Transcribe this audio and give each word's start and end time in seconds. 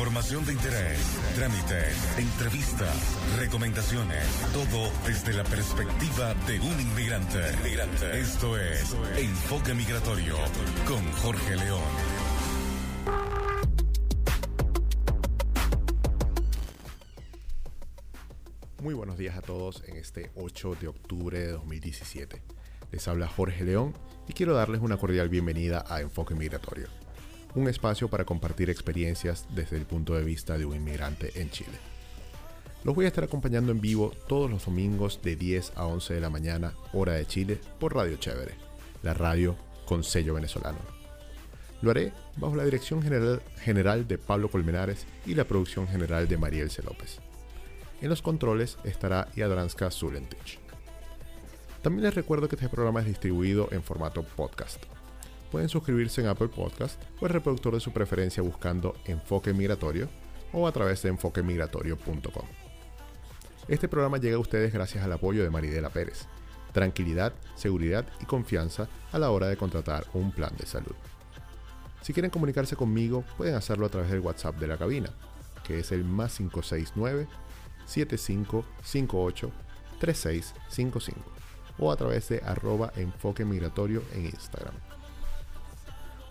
Información 0.00 0.46
de 0.46 0.54
interés, 0.54 0.98
trámites, 1.34 2.18
entrevistas, 2.18 3.18
recomendaciones, 3.38 4.24
todo 4.54 4.90
desde 5.06 5.34
la 5.34 5.44
perspectiva 5.44 6.32
de 6.46 6.58
un 6.58 6.80
inmigrante. 6.80 7.38
Esto 8.18 8.58
es 8.58 8.96
Enfoque 9.18 9.74
Migratorio 9.74 10.36
con 10.88 11.04
Jorge 11.12 11.54
León. 11.54 11.82
Muy 18.82 18.94
buenos 18.94 19.18
días 19.18 19.36
a 19.36 19.42
todos 19.42 19.84
en 19.86 19.98
este 19.98 20.30
8 20.34 20.78
de 20.80 20.88
octubre 20.88 21.38
de 21.38 21.52
2017. 21.52 22.42
Les 22.90 23.06
habla 23.06 23.28
Jorge 23.28 23.64
León 23.64 23.92
y 24.26 24.32
quiero 24.32 24.54
darles 24.54 24.80
una 24.80 24.96
cordial 24.96 25.28
bienvenida 25.28 25.84
a 25.86 26.00
Enfoque 26.00 26.34
Migratorio 26.34 26.88
un 27.54 27.68
espacio 27.68 28.08
para 28.08 28.24
compartir 28.24 28.70
experiencias 28.70 29.46
desde 29.54 29.76
el 29.76 29.86
punto 29.86 30.14
de 30.14 30.24
vista 30.24 30.56
de 30.56 30.64
un 30.64 30.76
inmigrante 30.76 31.40
en 31.40 31.50
Chile. 31.50 31.78
Los 32.84 32.94
voy 32.94 33.04
a 33.04 33.08
estar 33.08 33.24
acompañando 33.24 33.72
en 33.72 33.80
vivo 33.80 34.12
todos 34.26 34.50
los 34.50 34.64
domingos 34.64 35.20
de 35.22 35.36
10 35.36 35.72
a 35.76 35.86
11 35.86 36.14
de 36.14 36.20
la 36.20 36.30
mañana, 36.30 36.72
hora 36.92 37.14
de 37.14 37.26
Chile, 37.26 37.60
por 37.78 37.94
Radio 37.94 38.16
Chévere, 38.16 38.54
la 39.02 39.12
radio 39.12 39.56
con 39.84 40.02
sello 40.02 40.34
venezolano. 40.34 40.78
Lo 41.82 41.90
haré 41.90 42.12
bajo 42.36 42.56
la 42.56 42.64
dirección 42.64 43.02
general, 43.02 43.42
general 43.58 44.06
de 44.06 44.18
Pablo 44.18 44.50
Colmenares 44.50 45.06
y 45.26 45.34
la 45.34 45.44
producción 45.44 45.88
general 45.88 46.28
de 46.28 46.38
Mariel 46.38 46.70
C. 46.70 46.82
López. 46.82 47.18
En 48.00 48.08
los 48.08 48.22
controles 48.22 48.78
estará 48.84 49.28
Yadranska 49.36 49.90
Zulentich. 49.90 50.58
También 51.82 52.04
les 52.04 52.14
recuerdo 52.14 52.48
que 52.48 52.56
este 52.56 52.68
programa 52.68 53.00
es 53.00 53.06
distribuido 53.06 53.68
en 53.72 53.82
formato 53.82 54.22
podcast 54.22 54.84
pueden 55.50 55.68
suscribirse 55.68 56.20
en 56.20 56.28
Apple 56.28 56.48
Podcast 56.48 57.00
o 57.20 57.26
el 57.26 57.32
reproductor 57.32 57.74
de 57.74 57.80
su 57.80 57.92
preferencia 57.92 58.42
buscando 58.42 58.94
Enfoque 59.04 59.52
Migratorio 59.52 60.08
o 60.52 60.66
a 60.66 60.72
través 60.72 61.02
de 61.02 61.10
enfoquemigratorio.com. 61.10 62.46
Este 63.68 63.88
programa 63.88 64.18
llega 64.18 64.36
a 64.36 64.40
ustedes 64.40 64.72
gracias 64.72 65.04
al 65.04 65.12
apoyo 65.12 65.42
de 65.42 65.50
Maridela 65.50 65.90
Pérez. 65.90 66.26
Tranquilidad, 66.72 67.32
seguridad 67.56 68.06
y 68.20 68.24
confianza 68.24 68.88
a 69.12 69.18
la 69.18 69.30
hora 69.30 69.48
de 69.48 69.56
contratar 69.56 70.06
un 70.14 70.32
plan 70.32 70.56
de 70.56 70.66
salud. 70.66 70.94
Si 72.02 72.12
quieren 72.12 72.30
comunicarse 72.30 72.76
conmigo, 72.76 73.24
pueden 73.36 73.54
hacerlo 73.54 73.86
a 73.86 73.90
través 73.90 74.10
del 74.10 74.20
WhatsApp 74.20 74.56
de 74.56 74.66
la 74.66 74.78
cabina, 74.78 75.10
que 75.64 75.80
es 75.80 75.92
el 75.92 76.04
más 76.04 76.36
569 76.36 77.28
7558 77.86 79.50
3655 79.98 81.20
o 81.78 81.92
a 81.92 81.96
través 81.96 82.28
de 82.28 82.40
arroba 82.44 82.92
enfoque 82.96 83.44
migratorio 83.44 84.02
en 84.14 84.26
Instagram. 84.26 84.89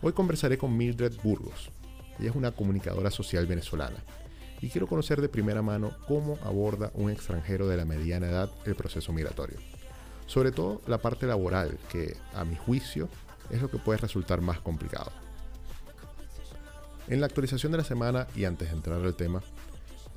Hoy 0.02 0.14
conversaré 0.14 0.58
con 0.58 0.78
Mildred 0.78 1.17
Burgos. 1.22 1.72
Ella 2.19 2.30
es 2.30 2.36
una 2.36 2.53
comunicadora 2.53 3.11
social 3.11 3.45
venezolana 3.47 3.97
y 4.61 4.69
quiero 4.69 4.88
conocer 4.88 5.19
de 5.19 5.28
primera 5.28 5.61
mano 5.61 5.92
cómo 6.08 6.38
aborda 6.44 6.92
un 6.94 7.09
extranjero 7.09 7.67
de 7.67 7.75
la 7.75 7.83
mediana 7.83 8.27
edad 8.30 8.50
el 8.66 8.75
proceso 8.75 9.11
migratorio. 9.11 9.58
Sobre 10.25 10.53
todo 10.53 10.81
la 10.88 11.00
parte 11.00 11.27
laboral, 11.27 11.77
que 11.92 12.16
a 12.33 12.45
mi 12.45 12.55
juicio 12.55 13.09
es 13.50 13.61
lo 13.61 13.70
que 13.70 13.77
puede 13.77 14.00
resultar 14.00 14.39
más 14.39 14.61
complicado. 14.61 15.11
En 17.09 17.20
la 17.20 17.25
actualización 17.25 17.73
de 17.73 17.80
la 17.80 17.83
semana 17.83 18.25
y 18.38 18.45
antes 18.45 18.70
de 18.70 18.75
entrar 18.75 19.02
al 19.02 19.16
tema, 19.16 19.42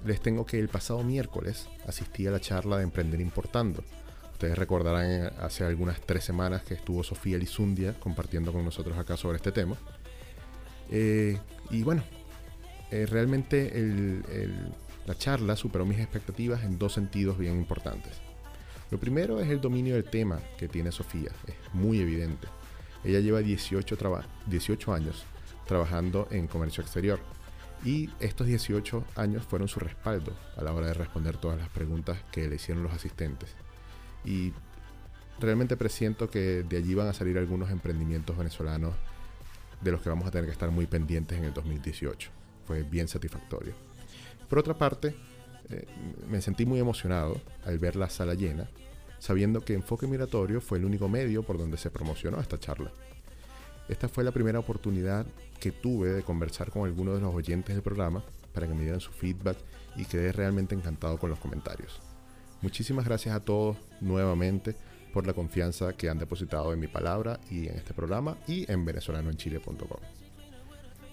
les 0.04 0.20
tengo 0.20 0.46
que 0.46 0.60
el 0.60 0.68
pasado 0.68 1.02
miércoles 1.02 1.68
asistí 1.88 2.24
a 2.28 2.30
la 2.30 2.40
charla 2.40 2.76
de 2.76 2.84
Emprender 2.84 3.20
Importando, 3.20 3.82
Ustedes 4.42 4.58
recordarán 4.58 5.08
eh, 5.08 5.30
hace 5.38 5.62
algunas 5.62 6.00
tres 6.00 6.24
semanas 6.24 6.64
que 6.64 6.74
estuvo 6.74 7.04
Sofía 7.04 7.38
Lizundia 7.38 7.94
compartiendo 8.00 8.52
con 8.52 8.64
nosotros 8.64 8.98
acá 8.98 9.16
sobre 9.16 9.36
este 9.36 9.52
tema. 9.52 9.76
Eh, 10.90 11.38
y 11.70 11.84
bueno, 11.84 12.02
eh, 12.90 13.06
realmente 13.06 13.72
la 15.06 15.14
charla 15.14 15.54
superó 15.54 15.86
mis 15.86 16.00
expectativas 16.00 16.64
en 16.64 16.76
dos 16.76 16.92
sentidos 16.92 17.38
bien 17.38 17.54
importantes. 17.54 18.14
Lo 18.90 18.98
primero 18.98 19.38
es 19.38 19.48
el 19.48 19.60
dominio 19.60 19.94
del 19.94 20.10
tema 20.10 20.40
que 20.58 20.66
tiene 20.66 20.90
Sofía, 20.90 21.30
es 21.46 21.54
muy 21.72 22.00
evidente. 22.00 22.48
Ella 23.04 23.20
lleva 23.20 23.42
18, 23.42 23.96
18 24.46 24.92
años 24.92 25.22
trabajando 25.68 26.26
en 26.32 26.48
comercio 26.48 26.82
exterior 26.82 27.20
y 27.84 28.10
estos 28.18 28.48
18 28.48 29.04
años 29.14 29.44
fueron 29.44 29.68
su 29.68 29.78
respaldo 29.78 30.36
a 30.56 30.64
la 30.64 30.72
hora 30.72 30.88
de 30.88 30.94
responder 30.94 31.36
todas 31.36 31.60
las 31.60 31.68
preguntas 31.68 32.18
que 32.32 32.48
le 32.48 32.56
hicieron 32.56 32.82
los 32.82 32.92
asistentes 32.92 33.54
y 34.24 34.52
realmente 35.40 35.76
presiento 35.76 36.30
que 36.30 36.62
de 36.62 36.76
allí 36.76 36.94
van 36.94 37.08
a 37.08 37.12
salir 37.12 37.38
algunos 37.38 37.70
emprendimientos 37.70 38.36
venezolanos 38.36 38.94
de 39.80 39.90
los 39.90 40.00
que 40.00 40.08
vamos 40.08 40.26
a 40.26 40.30
tener 40.30 40.46
que 40.46 40.52
estar 40.52 40.70
muy 40.70 40.86
pendientes 40.86 41.38
en 41.38 41.44
el 41.44 41.52
2018. 41.52 42.30
Fue 42.66 42.82
bien 42.82 43.08
satisfactorio. 43.08 43.74
Por 44.48 44.58
otra 44.58 44.74
parte, 44.74 45.14
eh, 45.70 45.86
me 46.28 46.40
sentí 46.40 46.64
muy 46.66 46.78
emocionado 46.78 47.40
al 47.64 47.78
ver 47.78 47.96
la 47.96 48.08
sala 48.08 48.34
llena, 48.34 48.68
sabiendo 49.18 49.64
que 49.64 49.74
Enfoque 49.74 50.06
Migratorio 50.06 50.60
fue 50.60 50.78
el 50.78 50.84
único 50.84 51.08
medio 51.08 51.42
por 51.42 51.58
donde 51.58 51.76
se 51.76 51.90
promocionó 51.90 52.40
esta 52.40 52.58
charla. 52.58 52.92
Esta 53.88 54.08
fue 54.08 54.24
la 54.24 54.30
primera 54.30 54.58
oportunidad 54.58 55.26
que 55.58 55.72
tuve 55.72 56.10
de 56.10 56.22
conversar 56.22 56.70
con 56.70 56.86
algunos 56.86 57.14
de 57.16 57.20
los 57.20 57.34
oyentes 57.34 57.74
del 57.74 57.82
programa 57.82 58.22
para 58.54 58.68
que 58.68 58.74
me 58.74 58.82
dieran 58.82 59.00
su 59.00 59.10
feedback 59.10 59.56
y 59.96 60.04
quedé 60.04 60.32
realmente 60.32 60.74
encantado 60.74 61.18
con 61.18 61.30
los 61.30 61.38
comentarios. 61.38 62.00
Muchísimas 62.62 63.04
gracias 63.04 63.34
a 63.34 63.40
todos 63.40 63.76
nuevamente 64.00 64.76
por 65.12 65.26
la 65.26 65.34
confianza 65.34 65.92
que 65.92 66.08
han 66.08 66.18
depositado 66.18 66.72
en 66.72 66.80
mi 66.80 66.86
palabra 66.86 67.38
y 67.50 67.68
en 67.68 67.74
este 67.74 67.92
programa 67.92 68.36
y 68.46 68.70
en 68.70 68.84
venezolanoenchile.com. 68.84 70.00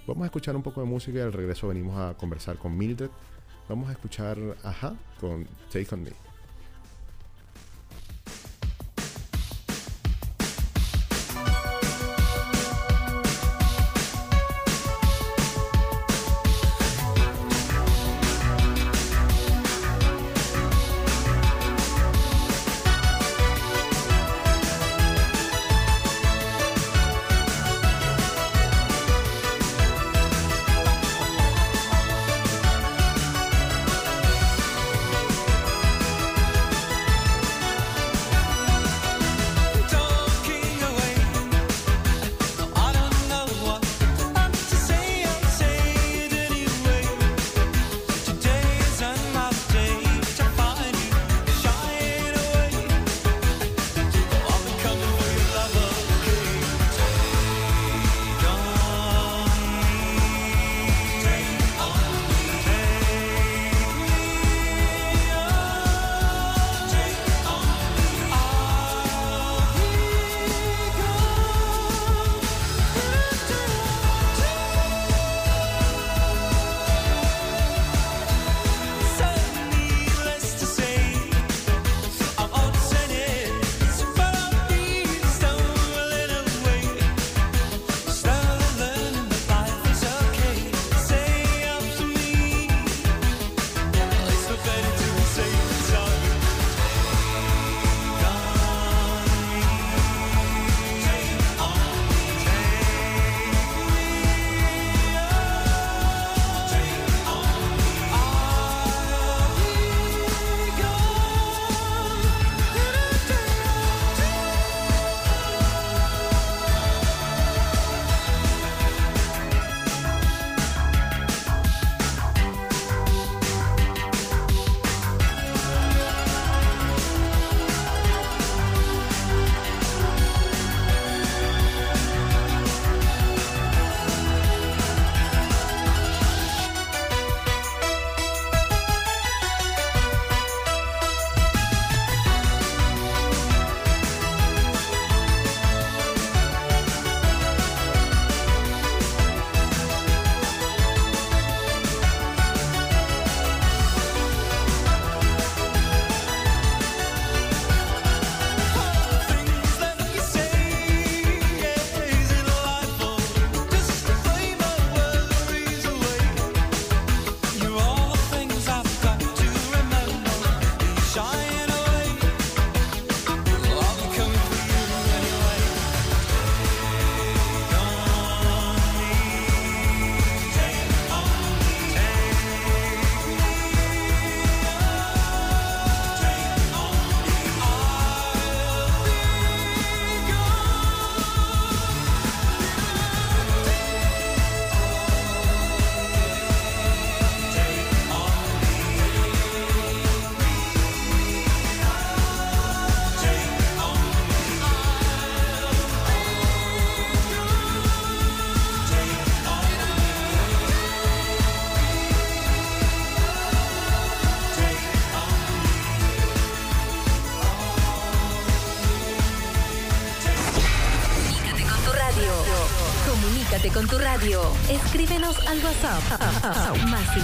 Vamos 0.08 0.24
a 0.24 0.26
escuchar 0.26 0.56
un 0.56 0.64
poco 0.64 0.82
de 0.82 0.88
música 0.88 1.20
y 1.20 1.22
al 1.22 1.34
regreso 1.34 1.68
venimos 1.68 1.98
a 2.00 2.16
conversar 2.16 2.58
con 2.58 2.78
Mildred. 2.78 3.10
Vamos 3.68 3.90
a 3.90 3.92
escuchar 3.92 4.38
Aja 4.64 4.96
con 5.20 5.48
Take 5.72 5.88
On 5.94 6.04
Me. 6.04 6.29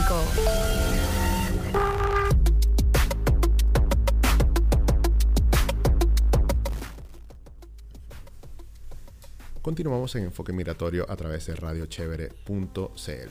Continuamos 9.63 10.15
en 10.15 10.25
Enfoque 10.25 10.53
Migratorio 10.53 11.07
a 11.09 11.17
través 11.17 11.47
de 11.47 11.57
radiochevere.cl. 11.57 13.31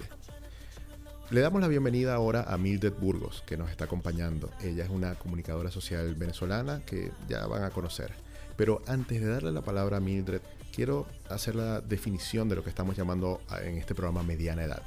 Le 1.31 1.42
damos 1.42 1.62
la 1.62 1.68
bienvenida 1.68 2.13
ahora 2.13 2.44
a 2.44 2.58
Mildred 2.58 2.94
Burgos, 2.94 3.44
que 3.46 3.58
nos 3.58 3.72
está 3.72 3.86
acompañando. 3.86 4.51
Ella 4.62 4.84
es 4.84 4.90
una 4.90 5.16
comunicadora 5.16 5.72
social 5.72 6.13
venezolana 6.16 6.81
que 6.86 7.12
ya 7.28 7.48
van 7.48 7.63
a 7.63 7.72
conocer. 7.72 8.13
Pero 8.58 8.81
antes 8.86 9.22
de 9.22 9.28
darle 9.28 9.51
la 9.51 9.62
palabra 9.62 9.98
a 9.98 10.01
Mildred, 10.01 10.42
quiero 10.75 11.07
hacer 11.30 11.56
la 11.56 11.80
definición 11.80 12.50
de 12.50 12.56
lo 12.56 12.63
que 12.63 12.69
estamos 12.69 12.98
llamando 12.98 13.42
en 13.63 13.77
este 13.77 13.95
programa 13.95 14.24
mediana 14.24 14.63
edad. 14.63 14.83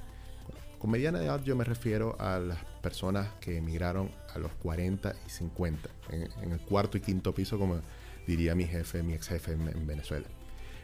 Con 0.78 0.90
mediana 0.90 1.22
edad 1.22 1.42
yo 1.42 1.56
me 1.56 1.64
refiero 1.64 2.14
a 2.20 2.38
las 2.38 2.58
personas 2.82 3.28
que 3.40 3.56
emigraron 3.56 4.10
a 4.34 4.38
los 4.38 4.52
40 4.62 5.14
y 5.26 5.30
50, 5.30 5.88
en, 6.10 6.52
el 6.52 6.60
cuarto 6.60 6.98
y 6.98 7.00
quinto 7.00 7.34
piso, 7.34 7.58
como 7.58 7.80
diría 8.26 8.54
mi 8.54 8.66
jefe, 8.66 9.02
mi 9.02 9.14
ex 9.14 9.28
jefe 9.28 9.52
en 9.52 9.86
Venezuela. 9.86 10.26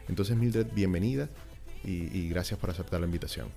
Entonces, 0.07 0.35
Mildred, 0.35 0.67
bienvenida 0.73 1.29
y, 1.83 2.29
gracias 2.29 2.59
por 2.59 2.69
aceptar 2.69 2.99
la 2.99 3.05
invitación. 3.05 3.49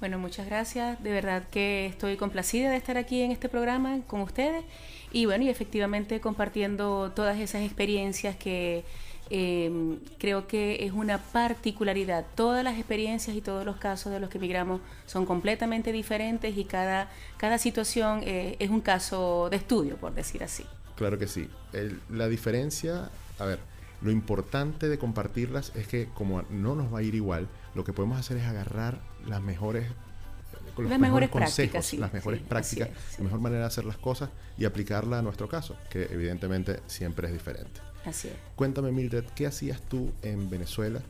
Bueno, 0.00 0.18
muchas 0.18 0.46
gracias. 0.46 1.02
De 1.02 1.10
verdad 1.10 1.48
que 1.48 1.86
estoy 1.86 2.16
complacida 2.16 2.70
de 2.70 2.76
estar 2.76 2.96
aquí 2.96 3.22
en 3.22 3.30
este 3.30 3.48
programa 3.48 4.00
con 4.06 4.20
ustedes 4.20 4.64
y 5.12 5.26
bueno, 5.26 5.44
y 5.44 5.48
efectivamente 5.48 6.20
compartiendo 6.20 7.12
todas 7.14 7.38
esas 7.38 7.62
experiencias 7.62 8.36
que 8.36 8.84
em, 9.30 9.98
creo 10.18 10.46
que 10.46 10.84
es 10.84 10.92
una 10.92 11.18
particularidad. 11.18 12.24
Todas 12.34 12.62
las 12.64 12.78
experiencias 12.78 13.36
y 13.36 13.40
todos 13.40 13.64
los 13.64 13.76
casos 13.76 14.12
de 14.12 14.20
los 14.20 14.30
que 14.30 14.38
emigramos 14.38 14.80
son 15.06 15.26
completamente 15.26 15.92
diferentes 15.92 16.56
y 16.56 16.64
cada, 16.64 17.10
cada 17.36 17.58
situación 17.58 18.20
eh, 18.24 18.56
es 18.58 18.70
un 18.70 18.80
caso 18.80 19.48
de 19.50 19.56
estudio, 19.56 19.96
por 19.96 20.14
decir 20.14 20.42
así. 20.42 20.64
Claro 20.96 21.18
que 21.18 21.26
sí. 21.26 21.48
la 22.10 22.28
diferencia, 22.28 23.10
a 23.38 23.44
ver, 23.44 23.58
lo 24.02 24.10
importante 24.10 24.88
de 24.88 24.98
compartirlas 24.98 25.72
es 25.74 25.86
que 25.86 26.08
como 26.14 26.42
no 26.50 26.74
nos 26.74 26.92
va 26.92 26.98
a 26.98 27.02
ir 27.02 27.14
igual, 27.14 27.48
lo 27.74 27.84
que 27.84 27.92
podemos 27.92 28.18
hacer 28.18 28.36
es 28.36 28.44
agarrar 28.44 29.00
las 29.26 29.40
mejores 29.40 29.86
eh, 29.86 30.82
las 30.88 30.98
mejores 30.98 31.28
prácticas, 31.28 31.92
las 31.94 32.12
mejores 32.12 32.40
prácticas, 32.42 32.90
la 33.18 33.24
mejor 33.24 33.40
manera 33.40 33.62
de 33.62 33.66
hacer 33.66 33.84
las 33.84 33.98
cosas 33.98 34.30
y 34.56 34.64
aplicarla 34.64 35.18
a 35.18 35.22
nuestro 35.22 35.48
caso, 35.48 35.76
que 35.90 36.04
evidentemente 36.10 36.80
siempre 36.86 37.28
es 37.28 37.32
diferente. 37.32 37.80
Así 38.04 38.28
es. 38.28 38.34
Cuéntame, 38.56 38.92
Mildred, 38.92 39.24
¿qué 39.34 39.46
hacías 39.46 39.80
tú 39.80 40.10
en 40.22 40.50
Venezuela 40.50 41.00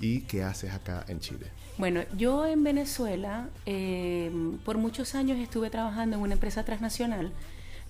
y 0.00 0.22
qué 0.22 0.42
haces 0.42 0.72
acá 0.72 1.04
en 1.08 1.20
Chile? 1.20 1.46
Bueno, 1.78 2.02
yo 2.16 2.46
en 2.46 2.62
Venezuela 2.64 3.48
eh, 3.66 4.30
por 4.64 4.78
muchos 4.78 5.14
años 5.14 5.38
estuve 5.38 5.70
trabajando 5.70 6.16
en 6.16 6.22
una 6.22 6.34
empresa 6.34 6.64
transnacional 6.64 7.32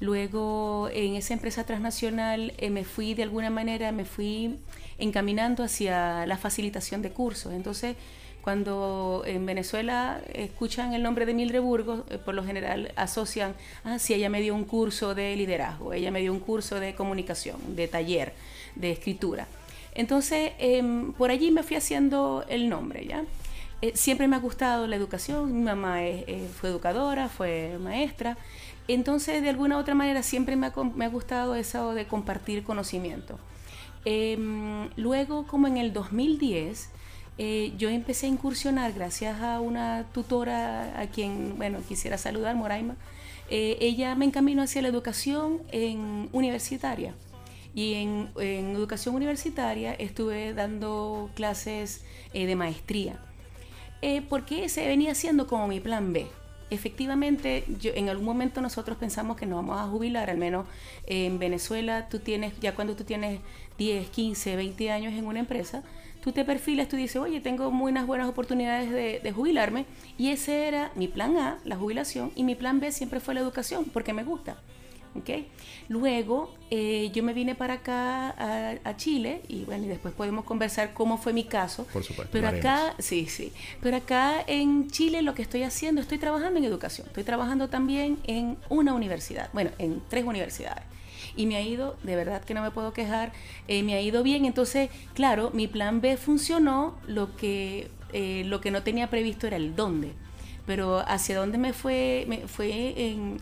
Luego 0.01 0.89
en 0.93 1.15
esa 1.15 1.35
empresa 1.35 1.65
transnacional 1.65 2.55
eh, 2.57 2.71
me 2.71 2.85
fui 2.85 3.13
de 3.13 3.23
alguna 3.23 3.51
manera, 3.51 3.93
me 3.93 4.07
fui 4.07 4.59
encaminando 4.99 5.63
hacia 5.63 6.27
la 6.27 6.39
facilitación 6.39 7.03
de 7.03 7.11
cursos. 7.13 7.53
Entonces, 7.53 7.97
cuando 8.43 9.23
en 9.27 9.45
Venezuela 9.47 10.21
escuchan 10.33 10.95
el 10.95 11.03
nombre 11.03 11.27
de 11.27 11.35
Mildred 11.35 11.61
Burgos, 11.61 12.03
eh, 12.11 12.19
por 12.19 12.35
lo 12.35 12.45
general 12.45 12.93
asocian, 12.97 13.55
ah, 13.85 13.99
sí, 13.99 14.15
ella 14.15 14.29
me 14.29 14.41
dio 14.41 14.55
un 14.55 14.65
curso 14.65 15.15
de 15.15 15.37
liderazgo, 15.37 15.93
ella 15.93 16.11
me 16.11 16.21
dio 16.21 16.33
un 16.33 16.41
curso 16.41 16.81
de 16.81 16.95
comunicación, 16.95 17.77
de 17.77 17.89
taller, 17.89 18.33
de 18.75 18.93
escritura. 18.93 19.47
Entonces, 19.95 20.53
em, 20.59 21.13
por 21.13 21.31
allí 21.31 21.51
me 21.51 21.63
fui 21.63 21.77
haciendo 21.77 22.45
el 22.49 22.69
nombre, 22.69 23.07
¿ya? 23.07 23.25
Eh, 23.83 23.93
siempre 23.95 24.29
me 24.29 24.37
ha 24.37 24.39
gustado 24.39 24.87
la 24.87 24.97
educación, 24.97 25.57
mi 25.57 25.63
mamá 25.63 25.99
fue 26.61 26.69
educadora, 26.69 27.29
fue 27.29 27.79
maestra, 27.81 28.37
entonces, 28.93 29.41
de 29.41 29.49
alguna 29.49 29.77
u 29.77 29.81
otra 29.81 29.95
manera, 29.95 30.23
siempre 30.25 30.57
me 30.57 30.67
ha, 30.67 31.09
gustado 31.09 31.55
eso 31.55 31.95
de 31.95 32.07
compartir 32.07 32.65
conocimiento. 32.65 33.39
Em, 34.05 34.89
luego, 34.97 35.47
como 35.47 35.69
en 35.69 35.77
el 35.77 35.93
2010, 35.93 36.91
eh, 37.39 37.73
yo 37.79 37.89
empecé 37.89 38.27
a 38.27 38.29
incursionar 38.29 38.93
gracias 38.93 39.41
a 39.41 39.61
una 39.61 40.07
tutora 40.13 41.01
a 41.01 41.07
quien, 41.07 41.57
bueno, 41.57 41.81
quisiera 41.89 42.19
saludar, 42.19 42.55
Moraima. 42.57 42.97
Eh, 43.49 43.79
ella 43.81 44.15
me 44.15 44.25
encaminó 44.25 44.63
hacia 44.63 44.83
la 44.83 44.89
educación 44.89 45.61
en 45.73 46.29
universitaria. 46.33 47.15
Y 47.75 47.95
en, 47.95 48.31
educación 48.77 49.15
universitaria 49.15 49.95
estuve 49.95 50.55
dando 50.55 51.31
clases 51.35 52.05
eh, 52.35 52.47
de 52.47 52.57
maestría. 52.57 53.21
porque 54.29 54.69
se 54.69 54.87
venía 54.87 55.13
haciendo 55.13 55.47
como 55.47 55.69
mi 55.69 55.81
plan 55.81 56.13
B 56.13 56.27
efectivamente, 56.71 57.65
yo, 57.81 57.91
en 57.95 58.09
algún 58.09 58.25
momento 58.25 58.61
nosotros 58.61 58.97
pensamos 58.97 59.37
que 59.37 59.45
nos 59.45 59.57
vamos 59.57 59.79
a 59.79 59.89
jubilar, 59.89 60.31
al 60.31 60.39
menos 60.39 60.67
en 61.07 61.39
Venezuela, 61.39 62.09
tú 62.09 62.21
tienes, 62.21 62.59
ya 62.61 62.75
cuando 62.75 62.97
tú 62.97 63.05
tienes 63.05 63.41
10, 63.77 64.09
15, 64.09 64.57
20 64.57 64.91
años 64.91 65.13
en 65.13 65.27
una 65.27 65.41
empresa, 65.41 65.83
tú 66.23 66.33
te 66.33 66.45
perfilas, 66.45 66.89
tú 66.89 66.97
dices, 66.97 67.17
oye, 67.17 67.41
tengo 67.41 67.69
unas 67.69 68.07
buenas 68.07 68.29
oportunidades 68.29 68.91
de, 68.91 69.21
de, 69.21 69.33
jubilarme, 69.33 69.87
y 70.19 70.31
ese 70.31 70.69
era 70.69 70.91
mi 70.95 71.09
plan 71.09 71.37
A, 71.37 71.59
la 71.65 71.77
jubilación, 71.77 72.33
y 72.35 72.45
mi 72.45 72.55
plan 72.55 72.81
B 72.81 72.93
siempre 72.93 73.21
fue 73.21 73.35
la 73.35 73.41
educación, 73.41 73.87
porque 73.93 74.13
me 74.13 74.25
gusta. 74.25 74.57
¿okay? 75.15 75.49
Luego 75.89 76.55
eh, 76.71 77.11
yo 77.13 77.23
me 77.23 77.33
vine 77.33 77.55
para 77.55 77.75
acá 77.75 78.35
a, 78.85 78.97
Chile 78.97 79.43
y 79.49 79.65
bueno, 79.65 79.85
y 79.85 79.89
después 79.89 80.15
podemos 80.15 80.45
conversar 80.45 80.93
cómo 80.93 81.19
fue 81.19 81.33
mi 81.33 81.45
caso. 81.45 81.85
Por 81.93 82.05
supuesto. 82.05 82.31
Pero 82.33 82.49
acá, 82.49 82.95
sí, 82.99 83.27
sí. 83.27 83.53
Pero 83.81 83.97
acá 83.97 84.43
en 84.47 84.91
Chile 84.91 85.23
lo 85.23 85.35
que 85.35 85.43
estoy 85.43 85.63
haciendo, 85.63 86.01
estoy 86.01 86.19
trabajando 86.19 86.59
en 86.59 86.65
educación, 86.65 87.07
estoy 87.07 87.25
trabajando 87.25 87.69
también 87.69 88.19
en 88.25 88.57
una 88.69 88.95
universidad, 88.95 89.49
bueno, 89.53 89.71
en 89.79 90.03
tres 90.09 90.25
universidades. 90.25 90.85
Y 91.37 91.47
me 91.47 91.57
ha 91.57 91.63
ido, 91.63 91.97
de 92.03 92.17
verdad 92.17 92.45
que 92.45 92.55
no 92.55 92.63
me 92.63 92.71
puedo 92.71 92.93
quejar, 92.93 93.33
eh, 93.69 93.83
me 93.83 93.95
ha 93.95 94.01
ido 94.01 94.23
bien. 94.23 94.45
Entonces, 94.45 94.91
claro, 95.15 95.51
mi 95.53 95.67
plan 95.69 96.01
B 96.01 96.17
funcionó, 96.17 96.99
lo 97.07 97.37
que, 97.37 97.91
eh, 98.13 98.43
lo 98.47 98.61
que 98.61 98.71
no 98.71 98.83
tenía 98.83 99.11
previsto 99.11 99.47
era 99.47 99.57
el 99.57 99.77
dónde 99.77 100.13
pero 100.67 101.01
hacia 101.01 101.37
dónde 101.37 101.59
me 101.59 101.73
fue, 101.73 102.27
me 102.29 102.47
fue 102.47 102.95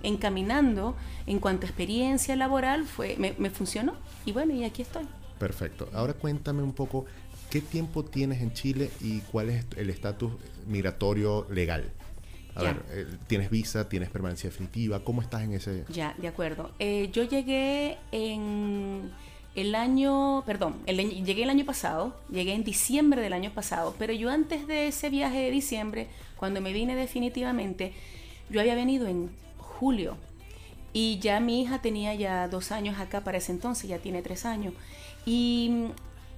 encaminando 0.03 0.97
en 1.27 1.41
cuanto 1.41 1.67
a 1.67 1.69
experiencia 1.69 2.35
laboral, 2.37 2.87
fue, 2.87 3.17
me, 3.19 3.51
funcionó 3.51 3.93
y 4.25 4.33
bueno, 4.33 4.55
y 4.55 4.65
aquí 4.65 4.81
estoy. 4.81 5.07
Perfecto. 5.39 5.91
Ahora 5.93 6.15
cuéntame 6.15 6.63
un 6.63 6.73
poco 6.73 7.05
qué 7.51 7.61
tiempo 7.61 8.03
tienes 8.03 8.41
en 8.41 8.55
Chile 8.55 8.91
y 9.01 9.21
cuál 9.21 9.51
es 9.51 9.67
el 9.77 9.91
estatus 9.91 10.33
migratorio 10.67 11.47
legal. 11.51 11.93
A 12.59 12.63
ver, 12.63 12.83
eh, 12.91 13.07
¿tienes 13.27 13.51
visa? 13.51 13.89
¿Tienes 13.89 14.11
permanencia 14.11 14.51
definitiva? 14.51 15.05
¿Cómo 15.05 15.23
estás 15.23 15.43
en 15.43 15.53
ese...? 15.53 15.85
Ya, 15.89 16.15
de 16.19 16.29
acuerdo. 16.29 16.71
Eh, 16.79 17.09
yo 17.13 17.23
llegué 17.23 17.99
en 18.11 19.11
el 19.55 19.75
año, 19.75 20.43
perdón, 20.47 20.77
llegué 20.87 21.43
el 21.43 21.51
año 21.51 21.65
pasado, 21.65 22.17
llegué 22.31 22.55
en 22.55 22.65
diciembre 22.65 23.21
del 23.23 23.33
año 23.33 23.53
pasado, 23.53 23.95
pero 23.99 24.13
yo 24.13 24.31
antes 24.31 24.67
de 24.67 24.89
ese 24.89 25.11
viaje 25.11 25.39
de 25.39 25.51
diciembre, 25.51 26.09
cuando 26.37 26.61
me 26.61 26.73
vine 26.73 26.95
definitivamente, 26.95 27.93
yo 28.51 28.61
había 28.61 28.75
venido 28.75 29.07
en 29.07 29.31
julio 29.57 30.17
y 30.93 31.19
ya 31.19 31.41
mi 31.41 31.63
hija 31.63 31.81
tenía 31.81 32.15
ya 32.15 32.49
dos 32.49 32.73
años 32.73 32.99
acá 32.99 33.23
para 33.23 33.39
ese 33.39 33.53
entonces, 33.53 33.89
ya 33.89 33.99
tiene 33.99 34.23
tres 34.23 34.45
años. 34.45 34.75
Y 35.27 35.89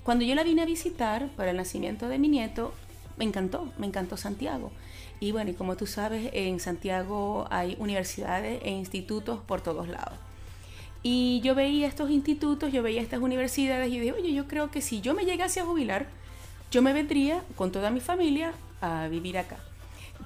cuando 0.03 0.25
yo 0.25 0.35
la 0.35 0.43
vine 0.43 0.63
a 0.63 0.67
visitar 0.67 1.29
para 1.37 1.51
el 1.51 1.57
nacimiento 1.57 2.09
de 2.09 2.19
mi 2.19 2.29
nieto, 2.29 2.73
me 3.17 3.25
encantó, 3.25 3.71
me 3.79 3.87
encantó 3.87 4.17
Santiago. 4.17 4.73
Y 5.21 5.33
bueno, 5.33 5.51
y 5.51 5.55
como 5.55 5.77
tú 5.77 5.87
sabes, 5.87 6.31
en 6.33 6.59
Santiago 6.61 7.47
hay 7.51 7.77
universidades 7.79 8.61
e 8.65 8.71
institutos 8.71 9.41
por 9.41 9.61
todos 9.61 9.87
lados. 9.87 10.19
Y 11.03 11.41
yo 11.43 11.55
veía 11.55 11.87
estos 11.87 12.11
institutos, 12.11 12.73
yo 12.73 12.83
veía 12.83 13.03
estas 13.03 13.21
universidades 13.21 13.93
y 13.93 14.01
dije, 14.01 14.13
oye, 14.13 14.33
yo 14.33 14.49
creo 14.49 14.71
que 14.71 14.81
si 14.81 15.01
yo 15.01 15.15
me 15.15 15.25
llegase 15.25 15.61
a 15.61 15.65
jubilar, 15.65 16.07
yo 16.71 16.83
me 16.83 16.93
vendría 16.93 17.43
con 17.57 17.71
toda 17.71 17.91
mi 17.91 18.01
familia 18.01 18.53
a 18.81 19.09
vivir 19.09 19.39
acá. 19.39 19.59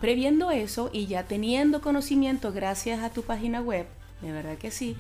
Previendo 0.00 0.50
eso 0.50 0.90
y 0.92 1.06
ya 1.06 1.24
teniendo 1.24 1.80
conocimiento 1.80 2.52
gracias 2.52 3.02
a 3.02 3.10
tu 3.10 3.22
página 3.22 3.60
web, 3.60 3.86
de 4.20 4.32
verdad 4.32 4.58
que 4.58 4.70
sí, 4.70 4.96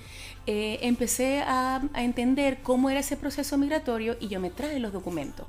eh, 0.46 0.78
empecé 0.82 1.42
a, 1.42 1.82
entender 1.96 2.58
cómo 2.62 2.90
era 2.90 3.00
ese 3.00 3.16
proceso 3.16 3.58
migratorio 3.58 4.16
y 4.20 4.28
yo 4.28 4.40
me 4.40 4.50
traje 4.50 4.78
los 4.78 4.92
documentos. 4.92 5.46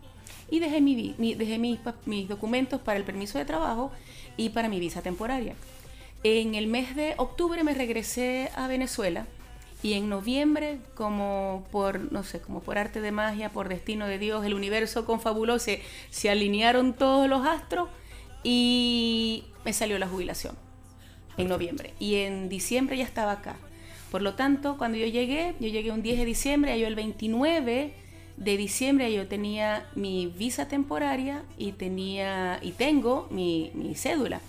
Y 0.50 0.60
dejé, 0.60 0.82
mi, 0.82 1.16
dejé 1.18 1.58
mis, 1.58 1.80
mis 2.06 2.28
documentos 2.28 2.80
para 2.82 2.98
el 2.98 3.04
permiso 3.04 3.38
de 3.38 3.46
trabajo 3.46 3.92
y 4.38 4.50
para 4.50 4.70
mi 4.70 4.80
visa 4.80 5.02
temporaria. 5.02 5.56
En 6.24 6.56
el 6.56 6.68
mes 6.68 6.96
de 6.96 7.14
octubre 7.18 7.64
me 7.64 7.74
regresé 7.74 8.50
a 8.56 8.68
Venezuela 8.68 9.28
y 9.84 9.94
en 9.94 10.10
noviembre, 10.10 10.80
como 10.96 11.68
por, 11.72 12.12
no 12.12 12.24
sé, 12.24 12.42
como 12.42 12.62
por 12.62 12.78
arte 12.78 13.02
de 13.02 13.12
magia, 13.12 13.50
por 13.50 13.70
destino 13.70 14.08
de 14.08 14.18
Dios, 14.18 14.44
el 14.46 14.56
universo 14.56 15.06
confabuló, 15.06 15.60
se, 15.60 15.82
se 16.10 16.30
alinearon 16.30 16.94
todos 16.94 17.30
los 17.30 17.46
astros 17.46 17.90
y 18.44 19.44
me 19.64 19.74
salió 19.74 20.00
la 20.00 20.08
jubilación 20.08 20.56
en 21.38 21.48
noviembre. 21.48 21.94
Y 22.00 22.16
en 22.16 22.50
diciembre 22.50 22.98
ya 22.98 23.04
estaba 23.04 23.34
acá. 23.34 23.58
Por 24.10 24.22
lo 24.22 24.34
tanto, 24.36 24.78
cuando 24.78 24.98
yo 24.98 25.06
llegué, 25.08 25.56
yo 25.60 25.68
llegué 25.68 25.92
un 25.92 26.02
10 26.02 26.20
de 26.20 26.26
diciembre, 26.26 26.80
yo 26.80 26.88
el 26.88 26.96
29 26.96 27.94
de 28.38 28.58
diciembre 28.58 29.14
yo 29.14 29.28
tenía 29.28 29.88
mi 29.96 30.28
visa 30.28 30.68
temporaria 30.68 31.44
y 31.58 31.72
tenía 31.74 32.60
y 32.62 32.72
tengo 32.72 33.28
mi, 33.32 33.72
mi 33.74 33.96
cédula. 33.96 34.42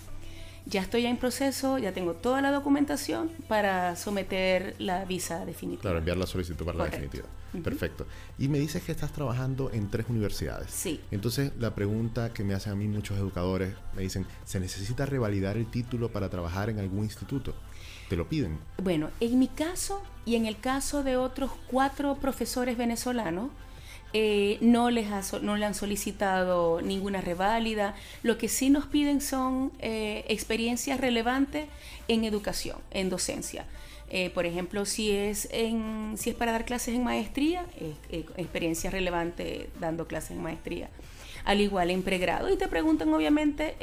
Ya 0.65 0.81
estoy 0.81 1.05
en 1.05 1.15
proceso, 1.15 1.77
ya 1.77 1.93
tengo 1.93 2.13
toda 2.13 2.41
la 2.41 2.51
documentación 2.51 3.31
para 3.47 3.95
someter 3.95 4.75
la 4.79 5.05
visa 5.05 5.45
definitiva. 5.45 5.81
Claro, 5.81 5.99
enviar 5.99 6.17
la 6.17 6.27
solicitud 6.27 6.65
para 6.65 6.77
la 6.77 6.85
definitiva. 6.85 7.25
Perfecto. 7.63 8.05
Y 8.37 8.49
me 8.49 8.59
dices 8.59 8.83
que 8.83 8.91
estás 8.91 9.13
trabajando 9.13 9.71
en 9.71 9.89
tres 9.89 10.07
universidades. 10.09 10.69
Sí. 10.69 10.99
Entonces, 11.09 11.53
la 11.57 11.73
pregunta 11.73 12.33
que 12.33 12.43
me 12.43 12.53
hacen 12.53 12.73
a 12.73 12.75
mí 12.75 12.85
muchos 12.85 13.17
educadores, 13.17 13.75
me 13.95 14.01
dicen, 14.01 14.25
¿se 14.43 14.59
necesita 14.59 15.05
revalidar 15.05 15.55
el 15.55 15.71
título 15.71 16.11
para 16.11 16.29
trabajar 16.29 16.69
en 16.69 16.79
algún 16.79 17.05
instituto? 17.05 17.55
¿Te 18.09 18.17
lo 18.17 18.27
piden? 18.27 18.59
Bueno, 18.83 19.09
en 19.21 19.39
mi 19.39 19.47
caso 19.47 20.03
y 20.25 20.35
en 20.35 20.45
el 20.45 20.59
caso 20.59 21.01
de 21.01 21.15
otros 21.15 21.51
cuatro 21.67 22.15
profesores 22.15 22.77
venezolanos, 22.77 23.51
eh, 24.13 24.57
no, 24.61 24.89
les 24.89 25.07
no 25.41 25.57
le 25.57 25.65
han 25.65 25.73
solicitado 25.73 26.81
ninguna 26.81 27.21
reválida. 27.21 27.95
Lo 28.23 28.37
que 28.37 28.47
sí 28.47 28.69
nos 28.69 28.85
piden 28.85 29.21
son 29.21 29.71
eh, 29.79 30.25
experiencias 30.29 30.99
relevantes 30.99 31.67
en 32.07 32.23
educación, 32.23 32.77
en 32.91 33.09
docencia. 33.09 33.65
Eh, 34.09 34.29
por 34.29 34.45
ejemplo, 34.45 34.85
si 34.85 35.11
es, 35.11 35.49
en, 35.51 36.13
si 36.17 36.29
es 36.29 36.35
para 36.35 36.53
dar 36.53 36.63
clases 36.63 36.95
en 36.95 37.03
maestría, 37.03 37.65
experiencia 38.37 38.89
relevante 38.89 39.69
dando 39.79 40.07
clases 40.07 40.31
en 40.31 40.41
maestría. 40.41 40.89
Al 41.43 41.59
igual 41.59 41.91
en 41.91 42.03
pregrado. 42.03 42.49
Y 42.49 42.57
te 42.57 42.67
preguntan, 42.67 43.13
obviamente, 43.13 43.75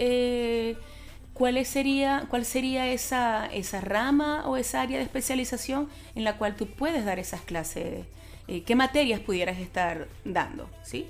cuál 1.34 1.62
sería, 1.66 2.26
cuál 2.30 2.46
sería 2.46 2.90
esa, 2.90 3.46
esa 3.46 3.82
rama 3.82 4.48
o 4.48 4.56
esa 4.56 4.80
área 4.80 4.96
de 4.96 5.04
especialización 5.04 5.88
en 6.14 6.24
la 6.24 6.38
cual 6.38 6.56
tú 6.56 6.66
puedes 6.66 7.04
dar 7.04 7.18
esas 7.18 7.42
clases 7.42 8.04
eh, 8.48 8.62
qué 8.62 8.74
materias 8.74 9.20
pudieras 9.20 9.58
estar 9.58 10.08
dando, 10.24 10.68
¿sí? 10.82 11.06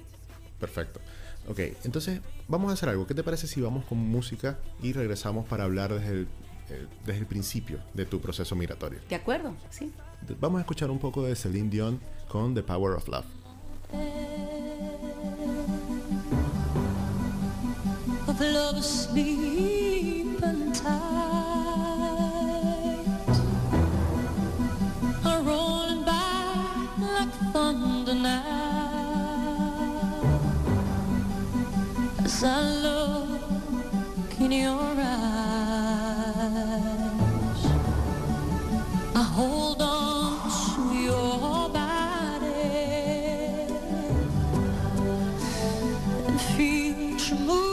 Perfecto. 0.60 1.00
Ok, 1.48 1.58
entonces 1.84 2.20
vamos 2.48 2.70
a 2.70 2.74
hacer 2.74 2.88
algo. 2.88 3.06
¿Qué 3.06 3.14
te 3.14 3.22
parece 3.22 3.46
si 3.46 3.60
vamos 3.60 3.84
con 3.84 3.98
música 3.98 4.58
y 4.82 4.92
regresamos 4.92 5.46
para 5.46 5.64
hablar 5.64 5.92
desde 5.92 6.12
el, 6.12 6.28
eh, 6.70 6.86
desde 7.04 7.20
el 7.20 7.26
principio 7.26 7.80
de 7.92 8.06
tu 8.06 8.20
proceso 8.20 8.56
migratorio? 8.56 9.00
De 9.08 9.16
acuerdo, 9.16 9.54
sí. 9.70 9.92
Vamos 10.40 10.58
a 10.58 10.60
escuchar 10.62 10.90
un 10.90 10.98
poco 10.98 11.22
de 11.24 11.36
Celine 11.36 11.68
Dion 11.68 12.00
con 12.28 12.54
The 12.54 12.62
Power 12.62 12.94
of 12.96 13.08
Love. 13.08 13.26
Of 18.26 18.40
love 18.40 18.82
thunder 20.40 21.93
now 28.24 30.14
as 32.24 32.42
I 32.42 32.60
look 32.86 34.40
in 34.40 34.52
your 34.52 34.94
eyes. 34.98 35.62
I 39.14 39.22
hold 39.36 39.82
on 39.82 40.50
to 40.74 40.82
your 41.08 41.68
body 41.68 42.64
and 46.28 46.40
feel 46.56 47.38
move. 47.46 47.64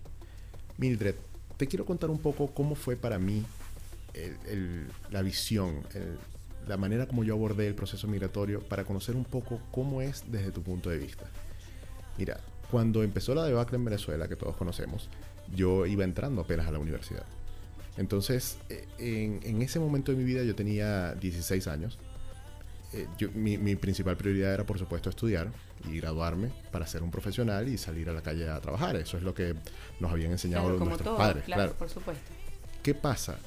Mildred, 0.77 1.15
te 1.57 1.67
quiero 1.67 1.85
contar 1.85 2.09
un 2.09 2.19
poco 2.19 2.53
cómo 2.53 2.75
fue 2.75 2.95
para 2.95 3.17
mí 3.17 3.43
la 5.09 5.23
visión, 5.23 5.83
la 6.67 6.77
manera 6.77 7.07
como 7.07 7.23
yo 7.23 7.33
abordé 7.33 7.67
el 7.67 7.75
proceso 7.75 8.07
migratorio 8.07 8.61
para 8.61 8.83
conocer 8.83 9.15
un 9.15 9.25
poco 9.25 9.59
cómo 9.71 10.01
es 10.01 10.23
desde 10.31 10.51
tu 10.51 10.61
punto 10.61 10.89
de 10.89 10.99
vista. 10.99 11.25
Mira, 12.17 12.39
cuando 12.71 13.03
empezó 13.03 13.33
la 13.33 13.45
debacle 13.45 13.77
en 13.77 13.85
Venezuela, 13.85 14.27
que 14.27 14.35
todos 14.35 14.55
conocemos, 14.55 15.09
yo 15.55 15.85
iba 15.85 16.03
entrando 16.03 16.41
apenas 16.41 16.67
a 16.67 16.71
la 16.71 16.79
universidad. 16.79 17.25
Entonces, 17.97 18.59
eh, 18.69 19.39
en, 19.43 19.61
ese 19.61 19.79
momento 19.79 20.11
de 20.11 20.17
mi 20.17 20.23
vida 20.23 20.43
yo 20.43 20.55
tenía 20.55 21.13
16 21.15 21.67
años. 21.67 21.97
Eh, 22.93 23.07
mi, 23.33 23.75
principal 23.75 24.15
prioridad 24.15 24.53
era, 24.53 24.65
por 24.65 24.79
supuesto, 24.79 25.09
estudiar 25.09 25.51
y 25.89 25.97
graduarme 25.99 26.51
para 26.71 26.87
ser 26.87 27.03
un 27.03 27.11
profesional 27.11 27.67
y 27.67 27.77
salir 27.77 28.09
a 28.09 28.13
la 28.13 28.21
calle 28.21 28.47
a 28.49 28.59
trabajar. 28.61 28.95
Eso 28.95 29.17
es 29.17 29.23
lo 29.23 29.33
que 29.33 29.55
nos 29.99 30.11
habían 30.11 30.31
enseñado 30.31 30.69
nuestros 30.77 31.17
padres. 31.17 31.43
Claro, 31.45 31.73
por 31.73 31.89
supuesto. 31.89 32.23
¿Qué 32.83 32.93
pasa? 32.93 33.39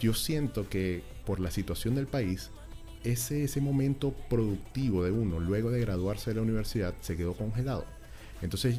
Yo 0.00 0.14
siento 0.14 0.68
que 0.68 1.02
por 1.24 1.40
la 1.40 1.50
situación 1.50 1.94
del 1.94 2.06
país, 2.06 2.50
ese, 3.04 3.44
ese 3.44 3.60
momento 3.60 4.12
productivo 4.28 5.04
de 5.04 5.12
uno 5.12 5.40
luego 5.40 5.70
de 5.70 5.80
graduarse 5.80 6.30
de 6.30 6.36
la 6.36 6.42
universidad 6.42 6.94
se 7.00 7.16
quedó 7.16 7.34
congelado. 7.34 7.86
Entonces 8.42 8.78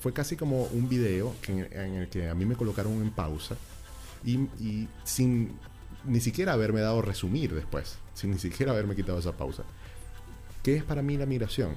fue 0.00 0.12
casi 0.12 0.36
como 0.36 0.64
un 0.64 0.88
video 0.88 1.34
en 1.48 1.94
el 1.94 2.08
que 2.08 2.28
a 2.28 2.34
mí 2.34 2.44
me 2.44 2.56
colocaron 2.56 2.92
en 2.94 3.10
pausa 3.10 3.56
y, 4.24 4.88
sin 5.04 5.58
ni 6.04 6.20
siquiera 6.20 6.52
haberme 6.52 6.80
dado 6.80 7.02
resumir 7.02 7.54
después, 7.54 7.98
sin 8.14 8.30
ni 8.30 8.38
siquiera 8.38 8.72
haberme 8.72 8.94
quitado 8.94 9.18
esa 9.18 9.32
pausa. 9.32 9.64
¿Qué 10.62 10.76
es 10.76 10.84
para 10.84 11.02
mí 11.02 11.16
la 11.16 11.26
migración? 11.26 11.74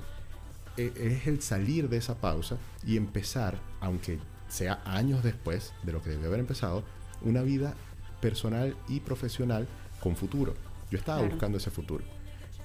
E, 0.77 0.91
es 0.95 1.27
el 1.27 1.41
salir 1.41 1.89
de 1.89 1.97
esa 1.97 2.15
pausa 2.15 2.57
y 2.85 2.97
empezar, 2.97 3.59
aunque 3.79 4.19
sea 4.49 4.81
años 4.85 5.23
después 5.23 5.73
de 5.83 5.91
lo 5.91 6.01
que 6.01 6.11
debe 6.11 6.27
haber 6.27 6.39
empezado, 6.39 6.83
una 7.21 7.41
vida 7.41 7.73
personal 8.21 8.75
y 8.87 8.99
profesional 8.99 9.67
con 10.01 10.15
futuro. 10.15 10.53
Yo 10.91 10.97
estaba 10.97 11.21
buscando 11.21 11.57
ese 11.57 11.71
futuro. 11.71 12.03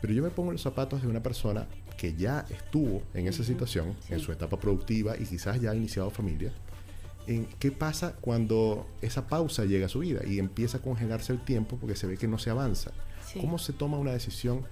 Pero 0.00 0.12
yo 0.12 0.22
me 0.22 0.30
pongo 0.30 0.52
los 0.52 0.62
zapatos 0.62 1.02
de 1.02 1.08
una 1.08 1.22
persona 1.22 1.66
que 2.02 2.14
ya 2.14 2.44
estuvo 2.50 3.00
en 3.14 3.28
esa 3.28 3.44
situación, 3.44 3.94
en 4.10 4.18
su 4.18 4.32
etapa 4.32 4.58
productiva 4.58 5.14
y 5.16 5.24
quizás 5.24 5.60
ya 5.60 5.70
ha 5.70 5.76
iniciado 5.76 6.10
familia, 6.10 6.50
en 7.28 7.46
qué 7.60 7.70
pasa 7.70 8.16
cuando 8.20 8.88
esa 9.02 9.28
pausa 9.28 9.66
llega 9.66 9.86
a 9.86 9.88
su 9.88 10.00
vida 10.00 10.22
y 10.26 10.40
empieza 10.40 10.78
a 10.78 10.80
congelarse 10.80 11.32
el 11.32 11.38
tiempo 11.38 11.76
porque 11.76 11.94
se 11.94 12.08
ve 12.08 12.16
que 12.16 12.26
no 12.26 12.38
se 12.38 12.50
avanza. 12.50 12.90
¿Cómo 13.40 13.56
se 13.56 13.72
toma 13.72 13.98
una 13.98 14.10
decisión 14.10 14.64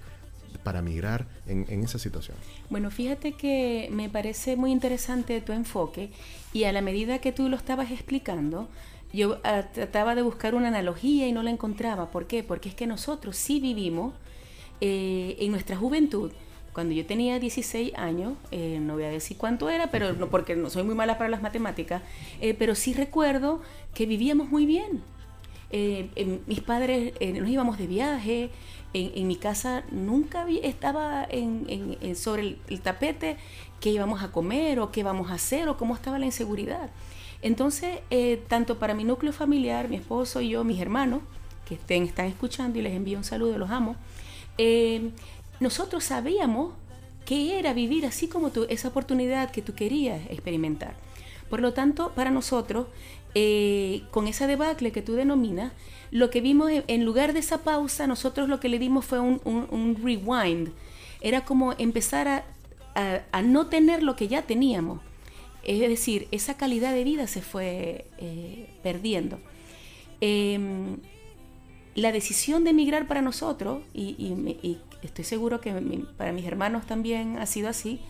para 0.64 0.82
migrar 0.82 1.28
en, 1.46 1.84
esa 1.84 2.00
situación? 2.00 2.36
Bueno, 2.68 2.90
fíjate 2.90 3.34
que 3.34 3.88
me 3.92 4.08
parece 4.08 4.56
muy 4.56 4.72
interesante 4.72 5.40
tu 5.40 5.52
enfoque 5.52 6.10
y 6.52 6.64
a 6.64 6.72
la 6.72 6.82
medida 6.82 7.20
que 7.20 7.30
tú 7.30 7.48
lo 7.48 7.56
estabas 7.56 7.92
explicando, 7.92 8.68
yo 9.12 9.38
ah, 9.44 9.66
trataba 9.72 10.16
de 10.16 10.22
buscar 10.22 10.56
una 10.56 10.66
analogía 10.66 11.28
y 11.28 11.32
no 11.32 11.44
la 11.44 11.50
encontraba. 11.50 12.10
¿Por 12.10 12.26
qué? 12.26 12.42
Porque 12.42 12.70
es 12.70 12.74
que 12.74 12.88
nosotros 12.88 13.36
sí 13.36 13.60
vivimos 13.60 14.14
eh, 14.80 15.36
en 15.38 15.52
nuestra 15.52 15.76
juventud 15.76 16.32
cuando 16.72 16.94
yo 16.94 17.04
tenía 17.04 17.38
16 17.40 17.94
años, 17.96 18.34
eh, 18.52 18.78
no 18.80 18.94
voy 18.94 19.04
a 19.04 19.10
decir 19.10 19.36
cuánto 19.36 19.68
era, 19.68 19.90
pero 19.90 20.12
no, 20.12 20.28
porque 20.28 20.54
no 20.54 20.70
soy 20.70 20.84
muy 20.84 20.94
mala 20.94 21.18
para 21.18 21.28
las 21.28 21.42
matemáticas, 21.42 22.02
eh, 22.40 22.54
pero 22.54 22.74
sí 22.74 22.94
recuerdo 22.94 23.60
que 23.92 24.06
vivíamos 24.06 24.50
muy 24.50 24.66
bien. 24.66 25.02
Eh, 25.72 26.40
mis 26.46 26.60
padres 26.60 27.12
nos 27.20 27.48
íbamos 27.48 27.78
de 27.78 27.86
viaje, 27.86 28.50
en, 28.92 29.28
mi 29.28 29.36
casa 29.36 29.84
nunca 29.92 30.44
estaba 30.62 31.24
en, 31.30 32.16
sobre 32.16 32.56
el, 32.68 32.80
tapete 32.80 33.36
qué 33.78 33.90
íbamos 33.90 34.22
a 34.22 34.32
comer 34.32 34.80
o 34.80 34.90
qué 34.90 35.00
íbamos 35.00 35.30
a 35.30 35.34
hacer 35.34 35.68
o 35.68 35.76
cómo 35.76 35.94
estaba 35.94 36.18
la 36.18 36.26
inseguridad. 36.26 36.90
Entonces, 37.40 38.00
tanto 38.48 38.78
para 38.80 38.94
mi 38.94 39.04
núcleo 39.04 39.32
familiar, 39.32 39.88
mi 39.88 39.96
esposo 39.96 40.40
y 40.40 40.50
yo, 40.50 40.64
mis 40.64 40.80
hermanos, 40.80 41.22
que 41.68 41.74
estén, 41.74 42.02
están 42.02 42.26
escuchando 42.26 42.80
y 42.80 42.82
les 42.82 42.92
envío 42.94 43.16
un 43.16 43.24
saludo, 43.24 43.56
los 43.56 43.70
amo, 43.70 43.94
nosotros 45.60 46.04
sabíamos 46.04 46.74
que 47.24 47.58
era 47.58 47.72
vivir 47.72 48.06
así 48.06 48.26
como 48.26 48.50
tú, 48.50 48.66
esa 48.68 48.88
oportunidad 48.88 49.50
que 49.50 49.62
tú 49.62 49.74
querías 49.74 50.20
experimentar. 50.30 50.94
Por 51.48 51.60
lo 51.60 51.72
tanto, 51.72 52.12
para 52.14 52.30
nosotros, 52.30 52.86
eh, 53.34 54.02
con 54.10 54.26
esa 54.26 54.46
debacle 54.46 54.92
que 54.92 55.02
tú 55.02 55.14
denominas, 55.14 55.72
lo 56.10 56.30
que 56.30 56.40
vimos 56.40 56.70
en 56.86 57.04
lugar 57.04 57.32
de 57.32 57.40
esa 57.40 57.58
pausa, 57.58 58.06
nosotros 58.06 58.48
lo 58.48 58.58
que 58.58 58.68
le 58.68 58.78
dimos 58.78 59.04
fue 59.04 59.20
un, 59.20 59.96
rewind. 60.02 60.70
Era 61.20 61.44
como 61.44 61.72
empezar 61.74 62.44
a, 62.94 63.42
no 63.42 63.66
tener 63.66 64.02
lo 64.02 64.16
que 64.16 64.28
ya 64.28 64.42
teníamos. 64.42 65.00
Es 65.62 65.80
decir, 65.80 66.26
esa 66.30 66.56
calidad 66.56 66.92
de 66.92 67.04
vida 67.04 67.26
se 67.26 67.42
fue 67.42 68.06
eh, 68.18 68.70
perdiendo. 68.82 69.38
Em, 70.20 70.96
la 71.94 72.12
decisión 72.12 72.64
de 72.64 72.70
emigrar 72.70 73.06
para 73.06 73.22
nosotros, 73.22 73.82
y, 73.94 74.78
estoy 75.02 75.24
seguro 75.24 75.60
que 75.60 75.72
para 76.16 76.32
mis 76.32 76.44
hermanos 76.44 76.86
también 76.86 77.38
ha 77.38 77.46
sido 77.46 77.68
así, 77.68 78.00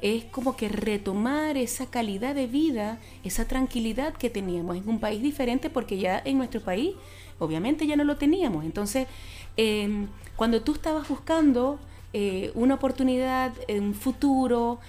es 0.00 0.24
como 0.24 0.56
que 0.56 0.68
retomar 0.68 1.56
esa 1.56 1.86
calidad 1.86 2.34
de 2.34 2.46
vida, 2.46 2.98
esa 3.22 3.46
tranquilidad 3.46 4.14
que 4.14 4.30
teníamos 4.30 4.76
en 4.76 4.88
un 4.88 4.98
país 4.98 5.22
diferente, 5.22 5.68
porque 5.70 5.98
ya 5.98 6.20
en 6.24 6.38
nuestro 6.38 6.60
país 6.60 6.94
obviamente 7.38 7.86
ya 7.86 7.96
no 7.96 8.04
lo 8.04 8.16
teníamos. 8.16 8.64
Entonces, 8.64 9.06
em, 9.56 10.08
cuando 10.36 10.62
tú 10.62 10.72
estabas 10.72 11.08
buscando 11.08 11.78
eh, 12.12 12.50
una 12.54 12.74
oportunidad, 12.74 13.52
un 13.68 13.94
futuro, 13.94 14.80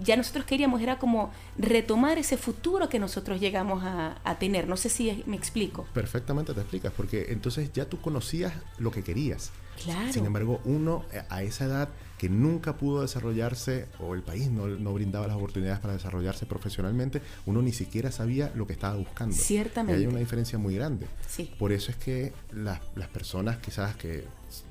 ya 0.00 0.16
nosotros 0.16 0.44
queríamos, 0.44 0.80
era 0.80 0.98
como 0.98 1.32
retomar 1.58 2.18
ese 2.18 2.36
futuro 2.36 2.88
que 2.88 2.98
nosotros 2.98 3.40
llegamos 3.40 3.82
a, 3.84 4.36
tener. 4.38 4.68
No 4.68 4.76
sé 4.76 4.88
si 4.88 5.22
me 5.26 5.36
explico. 5.36 5.86
Perfectamente 5.94 6.54
te 6.54 6.60
explicas, 6.60 6.92
porque 6.96 7.26
entonces 7.30 7.72
ya 7.72 7.84
tú 7.86 8.00
conocías 8.00 8.52
lo 8.78 8.90
que 8.90 9.02
querías. 9.02 9.52
Claro. 9.82 10.12
Sin 10.12 10.24
embargo, 10.24 10.60
uno 10.64 11.04
eh, 11.12 11.22
a 11.28 11.42
esa 11.42 11.64
edad 11.64 11.88
que 12.18 12.28
nunca 12.28 12.76
pudo 12.76 13.02
desarrollarse 13.02 13.86
o 13.98 14.14
el 14.14 14.22
país 14.22 14.48
no, 14.48 14.92
brindaba 14.92 15.26
las 15.26 15.36
oportunidades 15.36 15.80
para 15.80 15.94
desarrollarse 15.94 16.46
profesionalmente, 16.46 17.20
uno 17.44 17.60
ni 17.60 17.72
siquiera 17.72 18.12
sabía 18.12 18.52
lo 18.54 18.66
que 18.66 18.72
estaba 18.72 18.96
buscando. 18.96 19.34
Ciertamente. 19.34 20.00
Y 20.00 20.04
hay 20.04 20.08
una 20.08 20.20
diferencia 20.20 20.58
muy 20.58 20.74
grande. 20.76 21.06
Sí. 21.28 21.52
Por 21.58 21.72
eso 21.72 21.90
es 21.90 21.96
que 21.96 22.32
las, 22.52 22.80
las 22.94 23.08
personas 23.08 23.58
quizás 23.58 23.96
que 23.96 24.24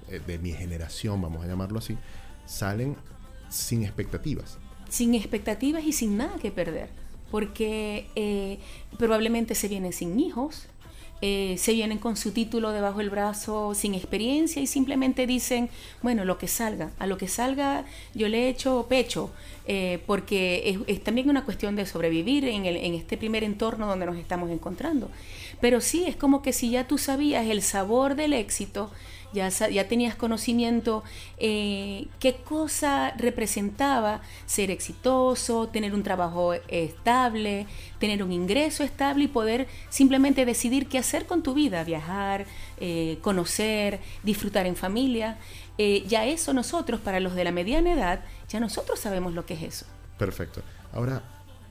eh, 0.10 0.22
de 0.26 0.39
mi 0.39 0.54
generación, 0.54 1.22
vamos 1.22 1.44
a 1.44 1.48
llamarlo 1.48 1.80
así, 1.80 1.98
salen 2.46 2.96
sin 3.50 3.84
expectativas 3.84 4.58
sin 4.94 5.16
expectativas 5.16 5.84
y 5.86 5.92
sin 5.92 6.18
nada 6.18 6.36
que 6.40 6.52
perder, 6.52 6.88
porque 7.32 8.06
eh, 8.16 8.60
probablemente 9.00 9.56
se 9.56 9.68
vienen 9.68 9.92
sin 9.92 10.20
hijos, 10.20 10.68
eh, 11.20 11.56
se 11.58 11.74
vienen 11.74 11.98
con 11.98 12.16
su 12.16 12.30
título 12.30 12.72
debajo 12.72 13.00
del 13.00 13.10
brazo 13.10 13.74
sin 13.74 13.96
experiencia 13.96 14.62
y 14.62 14.68
simplemente 14.68 15.26
dicen, 15.26 15.72
bueno, 16.04 16.26
lo 16.26 16.38
que 16.38 16.48
salga, 16.48 16.92
a 17.00 17.08
lo 17.08 17.18
que 17.18 17.28
salga 17.28 17.86
yo 18.14 18.28
le 18.28 18.50
echo 18.50 18.86
pecho, 18.88 19.32
eh, 19.66 20.00
porque 20.06 20.78
es, 20.86 21.04
también 21.04 21.28
una 21.28 21.44
cuestión 21.44 21.76
de 21.76 21.88
sobrevivir 21.88 22.46
en, 22.46 22.68
en 22.68 22.94
este 22.94 23.18
primer 23.18 23.44
entorno 23.44 23.88
donde 23.88 24.06
nos 24.06 24.18
estamos 24.18 24.52
encontrando. 24.52 25.10
Pero 25.60 25.82
sí, 25.82 26.04
es 26.06 26.16
como 26.16 26.44
que 26.44 26.54
si 26.54 26.70
ya 26.70 26.86
tú 26.86 27.00
sabías 27.00 27.48
el 27.48 27.64
sabor 27.64 28.14
del 28.14 28.34
éxito, 28.34 28.92
ya, 29.34 29.50
ya 29.50 29.88
tenías 29.88 30.15
conocimiento 30.15 31.04
eh, 31.38 32.08
qué 32.19 32.36
cosa 32.36 33.12
representaba 33.17 34.22
ser 34.46 34.72
exitoso, 34.72 35.67
tener 35.67 35.93
un 35.93 36.04
trabajo 36.04 36.54
estable, 36.67 37.67
tener 38.00 38.24
un 38.24 38.32
ingreso 38.32 38.84
estable 38.84 39.26
y 39.26 39.28
poder 39.28 39.67
simplemente 39.89 40.46
decidir 40.46 40.88
qué 40.88 41.00
hacer 41.00 41.26
con 41.26 41.43
tu 41.43 41.54
vida, 41.54 41.84
viajar, 41.84 42.46
eh, 42.78 43.17
conocer, 43.22 44.00
disfrutar 44.24 44.65
en 44.67 44.76
familia. 44.76 45.38
Eh, 45.78 46.04
ya 46.08 46.26
eso 46.26 46.54
nosotros, 46.54 47.02
para 47.02 47.19
los 47.19 47.34
de 47.34 47.43
la 47.43 47.52
mediana 47.52 47.93
edad, 47.93 48.24
ya 48.48 48.60
nosotros 48.60 49.00
sabemos 49.00 49.34
lo 49.34 49.46
que 49.46 49.56
es 49.56 49.63
eso. 49.63 49.86
Perfecto. 50.19 50.62
Ahora, 50.93 51.24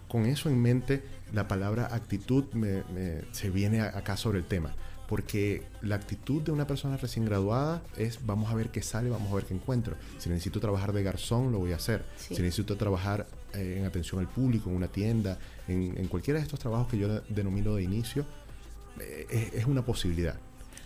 con 0.09 0.27
eso 0.27 0.49
en 0.49 0.61
mente, 0.61 1.05
la 1.33 1.47
palabra 1.47 1.89
actitud 1.93 2.45
me, 2.53 2.83
se 3.31 3.49
viene 3.49 3.81
acá 3.81 4.17
sobre 4.17 4.39
el 4.39 4.45
tema 4.45 4.75
porque 5.09 5.63
la 5.83 5.97
actitud 5.97 6.43
de 6.43 6.53
una 6.53 6.67
persona 6.67 6.97
recién 6.97 7.25
graduada 7.25 7.83
es 7.97 8.25
vamos 8.25 8.51
a 8.51 8.55
ver 8.55 8.71
qué 8.71 8.83
sale, 8.83 9.11
vamos 9.11 9.31
a 9.31 9.35
ver 9.35 9.45
qué 9.45 9.55
encuentro. 9.55 9.97
Si 10.19 10.29
necesito 10.29 10.61
trabajar 10.61 10.93
de 10.93 11.03
garzón, 11.03 11.53
lo 11.53 11.59
voy 11.59 11.73
a 11.73 11.77
hacer. 11.77 12.05
Si 12.17 12.41
necesito 12.41 12.77
trabajar 12.77 13.27
eh, 13.55 13.77
en 13.79 13.85
atención 13.85 14.21
al 14.21 14.29
público, 14.29 14.71
en 14.71 14.77
una 14.77 14.89
tienda, 14.89 15.39
en, 15.69 16.09
cualquiera 16.09 16.39
de 16.39 16.45
estos 16.45 16.61
trabajos 16.61 16.89
que 16.89 16.99
yo 16.99 17.21
denomino 17.29 17.75
de 17.75 17.83
inicio, 17.83 18.25
eh, 19.01 19.51
es, 19.53 19.67
una 19.67 19.85
posibilidad. 19.85 20.37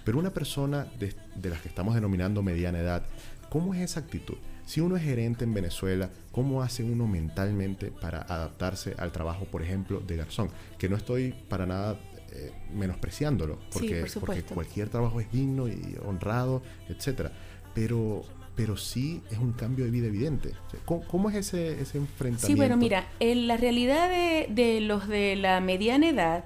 Pero 0.04 0.18
una 0.18 0.30
persona 0.30 0.86
de, 0.98 1.14
de 1.34 1.50
las 1.50 1.60
que 1.60 1.68
estamos 1.68 1.94
denominando 1.94 2.42
mediana 2.42 2.78
edad, 2.78 3.04
¿cómo 3.48 3.74
es 3.74 3.80
esa 3.80 4.00
actitud? 4.00 4.36
Si 4.66 4.80
uno 4.80 4.96
es 4.96 5.04
gerente 5.04 5.44
en 5.44 5.54
Venezuela, 5.54 6.10
¿cómo 6.32 6.60
hace 6.62 6.82
uno 6.82 7.06
mentalmente 7.06 7.92
para 7.92 8.22
adaptarse 8.22 8.96
al 8.98 9.12
trabajo, 9.12 9.44
por 9.44 9.62
ejemplo, 9.62 10.00
de 10.00 10.16
garzón? 10.16 10.50
Que 10.76 10.88
no 10.88 10.96
estoy 10.96 11.32
para 11.48 11.66
nada 11.66 11.96
eh, 12.32 12.52
menospreciándolo, 12.74 13.58
porque, 13.72 14.04
porque 14.18 14.42
cualquier 14.42 14.88
trabajo 14.88 15.20
es 15.20 15.30
digno 15.30 15.68
y 15.68 15.96
honrado, 16.04 16.60
etcétera. 16.88 17.32
Pero, 17.72 18.22
pero 18.56 18.76
sí 18.76 19.22
es 19.30 19.38
un 19.38 19.52
cambio 19.52 19.84
de 19.84 19.90
vida 19.92 20.08
evidente. 20.08 20.52
¿Cómo, 20.84 21.30
es 21.30 21.36
ese, 21.36 21.80
ese, 21.80 21.98
enfrentamiento? 21.98 22.46
Sí, 22.46 22.54
bueno, 22.54 22.76
mira, 22.76 23.06
la 23.20 23.56
realidad 23.56 24.10
de, 24.48 24.80
los 24.80 25.06
de 25.06 25.36
la 25.36 25.60
mediana 25.60 26.08
edad 26.08 26.44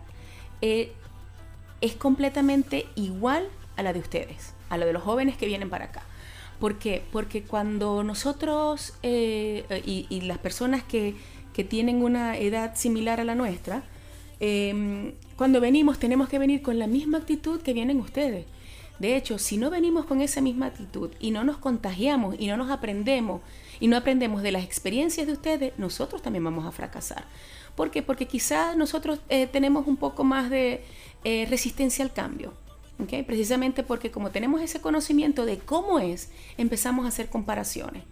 eh, 0.60 0.92
es 1.80 1.94
completamente 1.94 2.86
igual 2.94 3.48
a 3.76 3.82
la 3.82 3.92
de 3.92 4.00
ustedes, 4.00 4.54
a 4.68 4.76
la 4.76 4.84
de 4.84 4.92
los 4.92 5.02
jóvenes 5.02 5.36
que 5.36 5.46
vienen 5.46 5.70
para 5.70 5.86
acá. 5.86 6.02
¿Por 6.58 6.78
qué? 6.78 7.02
Porque 7.10 7.42
cuando 7.42 8.04
nosotros 8.04 8.92
eh, 9.02 9.64
y, 9.86 10.20
las 10.20 10.36
personas 10.36 10.82
que, 10.82 11.14
que, 11.54 11.64
tienen 11.64 12.02
una 12.02 12.36
edad 12.36 12.76
similar 12.76 13.18
a 13.18 13.24
la 13.24 13.34
nuestra, 13.34 13.82
cuando 15.40 15.62
venimos 15.62 15.98
tenemos 15.98 16.28
que 16.28 16.38
venir 16.38 16.60
con 16.60 16.78
la 16.78 16.86
misma 16.86 17.16
actitud 17.16 17.62
que 17.62 17.72
vienen 17.72 17.98
ustedes. 17.98 18.44
De 18.98 19.16
hecho, 19.16 19.38
si 19.38 19.56
no 19.56 19.70
venimos 19.70 20.04
con 20.04 20.20
esa 20.20 20.42
misma 20.42 20.66
actitud 20.66 21.12
y 21.18 21.30
no 21.30 21.44
nos 21.44 21.56
contagiamos 21.56 22.36
y 22.38 22.46
no 22.46 22.58
nos 22.58 22.70
aprendemos 22.70 23.40
y 23.80 23.88
no 23.88 23.96
aprendemos 23.96 24.42
de 24.42 24.52
las 24.52 24.64
experiencias 24.64 25.26
de 25.26 25.32
ustedes, 25.32 25.72
nosotros 25.78 26.20
también 26.20 26.44
vamos 26.44 26.66
a 26.66 26.72
fracasar. 26.72 27.24
¿Por 27.74 27.90
qué? 27.90 28.02
Porque 28.02 28.26
quizás 28.26 28.76
nosotros 28.76 29.20
eh, 29.30 29.46
tenemos 29.46 29.86
un 29.86 29.96
poco 29.96 30.24
más 30.24 30.50
de 30.50 30.84
eh, 31.24 31.46
resistencia 31.48 32.04
al 32.04 32.12
cambio. 32.12 32.52
Precisamente 33.26 33.82
porque 33.82 34.10
como 34.10 34.28
tenemos 34.28 34.60
ese 34.60 34.82
conocimiento 34.82 35.46
de 35.46 35.56
cómo 35.56 36.00
es, 36.00 36.28
empezamos 36.58 37.06
a 37.06 37.08
hacer 37.08 37.30
comparaciones. 37.30 38.02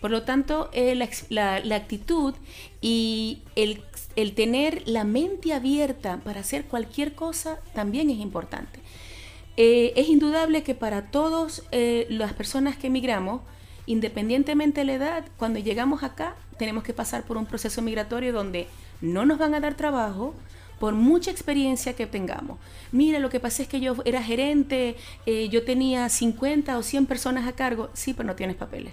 Por 0.00 0.10
lo 0.10 0.22
tanto, 0.22 0.70
eh, 0.72 0.94
la, 1.30 1.56
actitud 1.76 2.34
y 2.80 3.42
el, 3.56 3.82
tener 4.34 4.82
la 4.86 5.04
mente 5.04 5.52
abierta 5.52 6.20
para 6.24 6.40
hacer 6.40 6.64
cualquier 6.64 7.14
cosa 7.14 7.58
también 7.74 8.10
es 8.10 8.18
importante. 8.18 8.80
es 9.56 10.08
indudable 10.08 10.62
que 10.62 10.74
para 10.74 11.10
todas 11.10 11.62
las 11.72 12.32
personas 12.32 12.76
que 12.76 12.88
emigramos, 12.88 13.40
independientemente 13.86 14.80
de 14.80 14.84
la 14.86 14.94
edad, 14.94 15.24
cuando 15.36 15.58
llegamos 15.58 16.02
acá, 16.02 16.34
tenemos 16.58 16.84
que 16.84 16.92
pasar 16.92 17.24
por 17.24 17.36
un 17.36 17.46
proceso 17.46 17.82
migratorio 17.82 18.32
donde 18.32 18.66
no 19.00 19.24
nos 19.24 19.38
van 19.38 19.54
a 19.54 19.60
dar 19.60 19.74
trabajo 19.74 20.34
por 20.78 20.94
mucha 20.94 21.30
experiencia 21.30 21.94
que 21.94 22.06
tengamos. 22.06 22.58
Mira, 22.92 23.18
lo 23.18 23.30
que 23.30 23.40
pasa 23.40 23.62
es 23.62 23.68
que 23.68 23.80
yo 23.80 23.96
era 24.04 24.22
gerente, 24.22 24.96
eh, 25.26 25.48
yo 25.48 25.64
tenía 25.64 26.08
50 26.08 26.76
o 26.76 26.82
100 26.82 27.06
personas 27.06 27.46
a 27.46 27.52
cargo, 27.52 27.90
sí, 27.94 28.12
pero 28.12 28.26
no 28.26 28.34
tienes 28.34 28.56
papeles. 28.56 28.92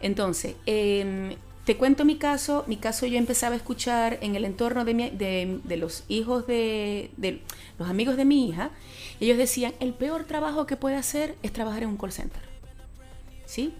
Entonces, 0.00 0.56
em, 0.66 1.36
te 1.64 1.76
cuento 1.76 2.04
mi 2.04 2.16
caso, 2.16 2.64
mi 2.66 2.76
caso 2.76 3.06
yo 3.06 3.18
empezaba 3.18 3.54
a 3.54 3.58
escuchar 3.58 4.18
en 4.22 4.36
el 4.36 4.44
entorno 4.44 4.84
de, 4.84 5.60
de, 5.64 5.76
los 5.76 6.04
hijos 6.08 6.46
de, 6.46 7.10
de, 7.16 7.42
los 7.78 7.90
amigos 7.90 8.16
de 8.16 8.24
mi 8.24 8.48
hija, 8.48 8.70
ellos 9.20 9.36
decían, 9.36 9.74
el 9.80 9.92
peor 9.92 10.24
trabajo 10.24 10.66
que 10.66 10.76
puede 10.76 10.96
hacer 10.96 11.34
es 11.42 11.52
trabajar 11.52 11.82
en 11.82 11.90
un 11.90 11.96
call 11.98 12.12
center. 12.12 12.40
¿Sí? 13.44 13.74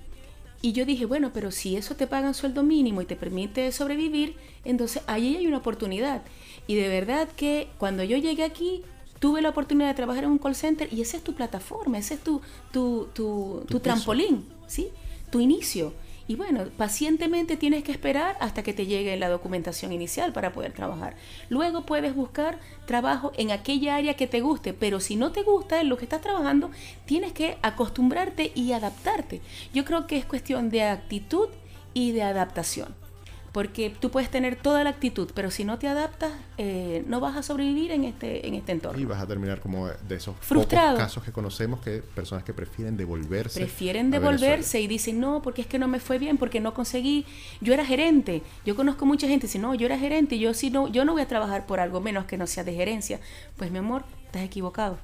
Y 0.60 0.72
yo 0.72 0.84
dije, 0.84 1.06
bueno, 1.06 1.30
pero 1.32 1.50
si 1.50 1.76
eso 1.76 1.94
te 1.94 2.06
pagan 2.06 2.34
sueldo 2.34 2.62
mínimo 2.62 3.00
y 3.00 3.06
te 3.06 3.16
permite 3.16 3.70
sobrevivir, 3.70 4.36
entonces 4.64 5.02
ahí 5.06 5.36
hay 5.36 5.46
una 5.46 5.58
oportunidad. 5.58 6.22
Y 6.66 6.74
de 6.74 6.88
verdad 6.88 7.28
que 7.36 7.68
cuando 7.78 8.02
yo 8.02 8.18
llegué 8.18 8.42
aquí, 8.42 8.82
tuve 9.20 9.40
la 9.40 9.50
oportunidad 9.50 9.88
de 9.88 9.94
trabajar 9.94 10.24
en 10.24 10.30
un 10.30 10.38
call 10.38 10.56
center 10.56 10.92
y 10.92 11.00
esa 11.00 11.16
es 11.16 11.24
tu 11.24 11.34
plataforma, 11.34 11.98
ese 11.98 12.14
es 12.14 12.20
tu, 12.20 12.40
tu, 12.72 13.08
tu, 13.14 13.64
tu 13.68 13.80
trampolín, 13.80 14.44
¿sí? 14.66 14.88
Tu 15.30 15.40
inicio. 15.40 15.92
Y 16.28 16.36
bueno, 16.36 16.66
pacientemente 16.76 17.56
tienes 17.56 17.82
que 17.82 17.90
esperar 17.90 18.36
hasta 18.40 18.62
que 18.62 18.74
te 18.74 18.84
llegue 18.84 19.16
la 19.16 19.30
documentación 19.30 19.94
inicial 19.94 20.34
para 20.34 20.52
poder 20.52 20.72
trabajar. 20.72 21.16
Luego 21.48 21.86
puedes 21.86 22.14
buscar 22.14 22.60
trabajo 22.84 23.32
en 23.38 23.50
aquella 23.50 23.96
área 23.96 24.12
que 24.12 24.26
te 24.26 24.42
guste, 24.42 24.74
pero 24.74 25.00
si 25.00 25.16
no 25.16 25.32
te 25.32 25.42
gusta 25.42 25.80
en 25.80 25.88
lo 25.88 25.96
que 25.96 26.04
estás 26.04 26.20
trabajando, 26.20 26.70
tienes 27.06 27.32
que 27.32 27.56
acostumbrarte 27.62 28.52
y 28.54 28.72
adaptarte. 28.72 29.40
Yo 29.72 29.86
creo 29.86 30.06
que 30.06 30.18
es 30.18 30.26
cuestión 30.26 30.68
de 30.68 30.82
actitud 30.82 31.48
y 31.94 32.12
de 32.12 32.22
adaptación. 32.22 33.07
Porque 33.52 33.94
tú 33.98 34.10
puedes 34.10 34.30
tener 34.30 34.56
toda 34.56 34.84
la 34.84 34.90
actitud, 34.90 35.30
pero 35.34 35.50
si 35.50 35.64
no 35.64 35.78
te 35.78 35.88
adaptas, 35.88 36.32
eh, 36.58 37.02
no 37.06 37.20
vas 37.20 37.36
a 37.36 37.42
sobrevivir 37.42 37.92
en 37.92 38.04
este, 38.04 38.46
en 38.46 38.54
este 38.54 38.72
entorno. 38.72 39.00
Y 39.00 39.04
vas 39.04 39.22
a 39.22 39.26
terminar 39.26 39.60
como 39.60 39.88
de 39.88 40.16
esos 40.16 40.36
Frustrado. 40.40 40.92
pocos 40.92 41.04
casos 41.04 41.24
que 41.24 41.32
conocemos, 41.32 41.80
que 41.80 42.02
personas 42.02 42.44
que 42.44 42.52
prefieren 42.52 42.96
devolverse. 42.96 43.60
Prefieren 43.60 44.10
devolverse 44.10 44.80
y 44.80 44.86
dicen, 44.86 45.20
no, 45.20 45.40
porque 45.42 45.62
es 45.62 45.66
que 45.66 45.78
no 45.78 45.88
me 45.88 45.98
fue 46.00 46.18
bien, 46.18 46.36
porque 46.36 46.60
no 46.60 46.74
conseguí. 46.74 47.24
Yo 47.60 47.72
era 47.72 47.84
gerente. 47.84 48.42
Yo 48.66 48.76
conozco 48.76 49.06
mucha 49.06 49.26
gente 49.26 49.42
que 49.42 49.48
dice, 49.48 49.58
no, 49.58 49.74
yo 49.74 49.86
era 49.86 49.98
gerente, 49.98 50.38
yo, 50.38 50.52
si 50.54 50.70
no, 50.70 50.88
yo 50.88 51.04
no 51.04 51.12
voy 51.12 51.22
a 51.22 51.28
trabajar 51.28 51.66
por 51.66 51.80
algo 51.80 52.00
menos 52.00 52.26
que 52.26 52.36
no 52.36 52.46
sea 52.46 52.64
de 52.64 52.74
gerencia. 52.74 53.20
Pues 53.56 53.70
mi 53.70 53.78
amor, 53.78 54.04
estás 54.26 54.42
equivocado 54.42 54.98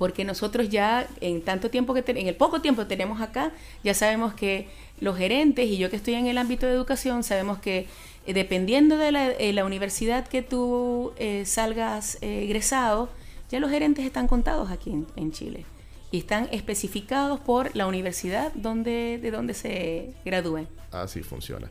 porque 0.00 0.24
nosotros 0.24 0.70
ya 0.70 1.06
en 1.20 1.42
tanto 1.42 1.68
tiempo 1.68 1.92
que 1.92 2.02
en 2.06 2.26
el 2.26 2.34
poco 2.34 2.62
tiempo 2.62 2.80
que 2.80 2.88
tenemos 2.88 3.20
acá, 3.20 3.52
ya 3.84 3.92
sabemos 3.92 4.32
que 4.32 4.66
los 5.00 5.16
gerentes 5.16 5.66
y 5.66 5.78
yo 5.78 5.90
que 5.90 5.96
estoy 5.96 6.14
en 6.14 6.26
el 6.26 6.38
ámbito 6.38 6.66
de 6.66 6.72
educación, 6.72 7.22
sabemos 7.22 7.58
que 7.58 7.86
eh, 8.26 8.34
dependiendo 8.34 8.96
de 8.96 9.12
la, 9.12 9.30
eh, 9.30 9.62
universidad 9.62 10.26
que 10.26 10.42
tú 10.42 11.12
eh, 11.16 11.44
salgas 11.46 12.18
egresado, 12.20 13.08
ya 13.50 13.60
los 13.60 13.70
gerentes 13.70 14.04
están 14.04 14.28
contados 14.28 14.70
aquí 14.70 15.04
en, 15.16 15.32
Chile 15.32 15.64
y 16.12 16.18
están 16.18 16.48
especificados 16.52 17.40
por 17.40 17.74
la 17.74 17.86
universidad 17.86 18.52
donde, 18.54 19.18
de 19.20 19.30
donde 19.30 19.54
se 19.54 20.14
gradúen. 20.24 20.68
Así 20.92 21.22
funciona. 21.22 21.68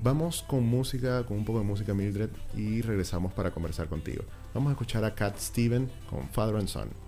Vamos 0.00 0.44
con 0.46 0.64
música, 0.64 1.24
con 1.26 1.38
un 1.38 1.44
poco 1.44 1.58
de 1.58 1.64
música 1.64 1.92
Mildred 1.92 2.30
y 2.56 2.82
regresamos 2.82 3.32
para 3.32 3.50
conversar 3.50 3.88
contigo. 3.88 4.22
Vamos 4.54 4.70
a 4.70 4.72
escuchar 4.72 5.04
a 5.04 5.14
Cat 5.14 5.38
Steven 5.38 5.90
con 6.08 6.28
Father 6.28 6.54
and 6.54 6.68
Son. 6.68 7.07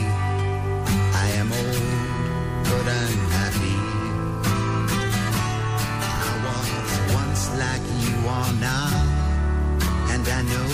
Are 8.41 8.53
now. 8.53 8.89
And 10.13 10.23
I 10.27 10.41
know 10.51 10.69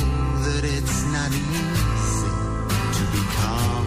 that 0.45 0.63
it's 0.63 0.99
not 1.15 1.32
easy 1.32 2.34
to 2.97 3.03
be 3.13 3.21
calm 3.39 3.86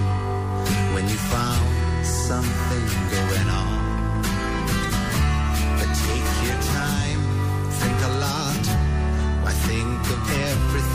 when 0.95 1.05
you 1.09 1.19
found 1.35 1.71
something 2.07 2.87
going 3.17 3.49
on. 3.65 3.81
But 5.79 5.91
take 6.05 6.29
your 6.47 6.61
time, 6.79 7.21
think 7.81 7.99
a 8.11 8.13
lot. 8.27 8.65
Why 9.43 9.53
think 9.69 10.01
of 10.15 10.21
everything 10.51 10.90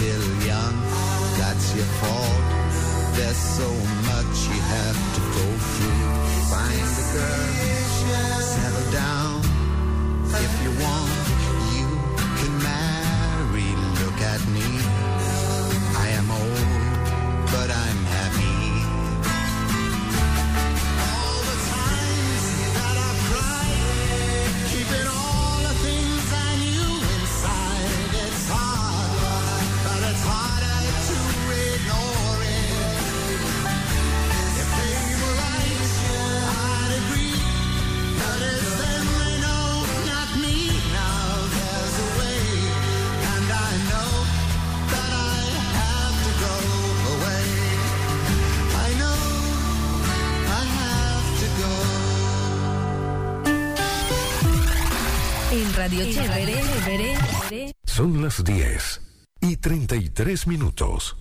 still 0.00 0.46
young, 0.46 0.76
that's 1.36 1.74
your 1.76 1.84
fault. 2.00 2.44
There's 3.16 3.36
so 3.36 3.68
much 4.08 4.36
you 4.48 4.60
have 4.76 4.98
to 5.16 5.20
go 5.36 5.46
through. 5.72 6.08
Find 6.52 6.88
a 7.00 7.06
girl, 7.12 8.40
settle 8.40 8.92
down. 8.92 9.29
33 60.40 60.46
minutos. 60.46 61.16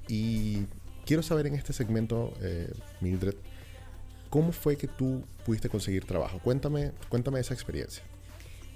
Y 0.07 0.65
quiero 1.05 1.23
saber 1.23 1.47
en 1.47 1.55
este 1.55 1.73
segmento, 1.73 2.33
eh, 2.41 2.71
Mildred, 3.01 3.35
¿cómo 4.29 4.51
fue 4.51 4.77
que 4.77 4.87
tú 4.87 5.23
pudiste 5.45 5.69
conseguir 5.69 6.05
trabajo? 6.05 6.39
Cuéntame, 6.39 6.91
cuéntame 7.09 7.39
esa 7.39 7.53
experiencia. 7.53 8.03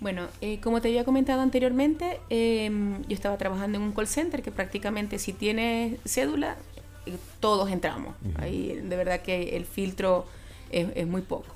Bueno, 0.01 0.27
eh, 0.41 0.59
como 0.61 0.81
te 0.81 0.87
había 0.87 1.05
comentado 1.05 1.41
anteriormente, 1.41 2.19
eh, 2.31 2.71
yo 3.07 3.13
estaba 3.13 3.37
trabajando 3.37 3.77
en 3.77 3.83
un 3.83 3.91
call 3.93 4.07
center 4.07 4.41
que 4.41 4.51
prácticamente 4.51 5.19
si 5.19 5.31
tienes 5.31 5.99
cédula, 6.05 6.57
eh, 7.05 7.15
todos 7.39 7.69
entramos. 7.69 8.15
Ahí 8.39 8.81
de 8.83 8.95
verdad 8.97 9.21
que 9.21 9.55
el 9.55 9.65
filtro 9.65 10.25
es, 10.71 10.87
es 10.95 11.05
muy 11.05 11.21
poco. 11.21 11.53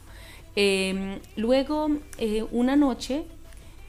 Eh, 0.55 1.19
luego, 1.35 1.89
eh, 2.19 2.45
una 2.51 2.75
noche, 2.75 3.23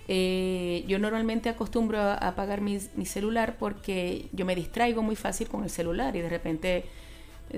eh, 0.08 0.84
yo 0.88 0.98
normalmente 0.98 1.48
acostumbro 1.50 2.00
a 2.00 2.14
a 2.14 2.28
apagar 2.28 2.62
mi, 2.62 2.78
mi 2.94 3.06
celular 3.06 3.56
porque 3.58 4.28
yo 4.32 4.46
me 4.46 4.54
distraigo 4.54 5.02
muy 5.02 5.16
fácil 5.16 5.48
con 5.48 5.64
el 5.64 5.70
celular 5.70 6.16
y 6.16 6.22
de 6.22 6.28
repente 6.30 6.84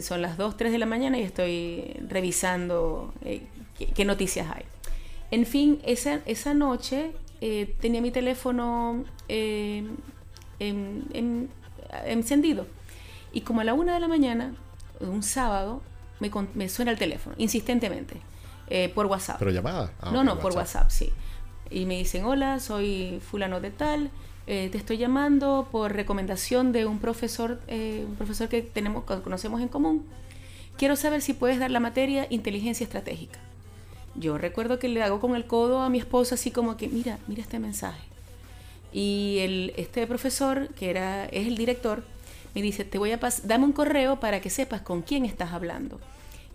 son 0.00 0.20
las 0.22 0.36
2, 0.36 0.56
3 0.56 0.72
de 0.72 0.78
la 0.78 0.86
mañana 0.86 1.18
y 1.18 1.22
estoy 1.22 1.94
revisando 2.08 3.14
qué, 3.22 3.86
qué 3.94 4.04
noticias 4.04 4.48
hay. 4.54 4.64
En 5.30 5.44
fin, 5.46 5.80
esa, 5.84 6.20
esa 6.26 6.54
noche 6.54 7.12
eh, 7.40 7.74
tenía 7.80 8.00
mi 8.00 8.10
teléfono 8.10 9.04
eh, 9.28 9.86
en- 10.58 11.04
en- 11.12 11.50
encendido. 12.06 12.66
Y 13.32 13.42
como 13.42 13.60
a 13.60 13.64
la 13.64 13.74
una 13.74 13.94
de 13.94 14.00
la 14.00 14.08
mañana, 14.08 14.54
un 15.00 15.22
sábado, 15.22 15.82
me, 16.20 16.30
me 16.54 16.68
suena 16.68 16.90
el 16.90 16.98
teléfono, 16.98 17.34
insistentemente, 17.38 18.16
eh, 18.68 18.88
por 18.94 19.06
WhatsApp. 19.06 19.38
Pero 19.38 19.50
llamada. 19.50 19.92
Ah, 20.00 20.10
no, 20.12 20.24
no, 20.24 20.38
por 20.40 20.52
WhatsApp, 20.56 20.90
sí. 20.90 21.10
Y 21.70 21.84
me 21.84 21.98
dicen, 21.98 22.24
hola, 22.24 22.58
soy 22.60 23.20
fulano 23.30 23.60
de 23.60 23.70
tal, 23.70 24.10
eh, 24.46 24.70
te 24.72 24.78
estoy 24.78 24.96
llamando 24.96 25.68
por 25.70 25.92
recomendación 25.92 26.72
de 26.72 26.86
un 26.86 26.98
profesor, 26.98 27.60
eh, 27.68 28.04
un 28.08 28.14
profesor 28.16 28.48
que 28.48 28.62
tenemos, 28.62 29.04
que 29.04 29.20
conocemos 29.20 29.60
en 29.60 29.68
común. 29.68 30.06
Quiero 30.78 30.96
saber 30.96 31.20
si 31.20 31.34
puedes 31.34 31.58
dar 31.58 31.70
la 31.70 31.80
materia 31.80 32.26
inteligencia 32.30 32.84
estratégica. 32.84 33.38
Yo 34.18 34.36
recuerdo 34.36 34.78
que 34.78 34.88
le 34.88 35.02
hago 35.02 35.20
con 35.20 35.36
el 35.36 35.46
codo 35.46 35.80
a 35.80 35.90
mi 35.90 35.98
esposa 35.98 36.34
así 36.34 36.50
como 36.50 36.76
que, 36.76 36.88
mira, 36.88 37.18
mira 37.28 37.42
este 37.42 37.58
mensaje. 37.58 38.02
Y 38.92 39.38
el, 39.40 39.72
este 39.76 40.06
profesor, 40.06 40.68
que 40.74 40.90
era, 40.90 41.26
es 41.26 41.46
el 41.46 41.56
director, 41.56 42.02
me 42.54 42.62
dice, 42.62 42.84
te 42.84 42.98
voy 42.98 43.12
a 43.12 43.20
pasar, 43.20 43.46
dame 43.46 43.64
un 43.64 43.72
correo 43.72 44.18
para 44.18 44.40
que 44.40 44.50
sepas 44.50 44.80
con 44.80 45.02
quién 45.02 45.24
estás 45.24 45.52
hablando. 45.52 46.00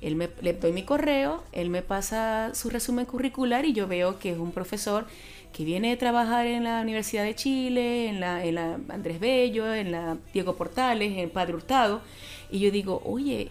Él 0.02 0.16
me, 0.16 0.30
le 0.42 0.54
doy 0.54 0.74
mi 0.74 0.84
correo, 0.84 1.44
él 1.54 1.70
me 1.70 1.82
pasa 1.82 2.52
su 2.54 2.70
resumen 2.70 3.06
curricular 3.06 3.64
y 3.66 3.72
yo 3.72 3.88
veo 3.88 4.20
que 4.20 4.32
es 4.32 4.38
un 4.38 4.52
profesor 4.52 5.06
que 5.54 5.64
viene 5.64 5.92
de 5.92 5.98
trabajar 5.98 6.46
en 6.46 6.66
la 6.66 6.82
Universidad 6.82 7.24
de 7.24 7.36
Chile, 7.36 8.10
en 8.10 8.20
la, 8.20 8.44
en 8.44 8.56
la 8.56 8.80
Andrés 8.90 9.20
Bello, 9.22 9.74
en 9.74 9.92
la 9.92 10.18
Diego 10.34 10.58
Portales, 10.58 11.18
en 11.18 11.30
Padre 11.30 11.54
Hurtado. 11.54 12.02
Y 12.52 12.60
yo 12.60 12.72
digo, 12.72 13.02
oye, 13.06 13.50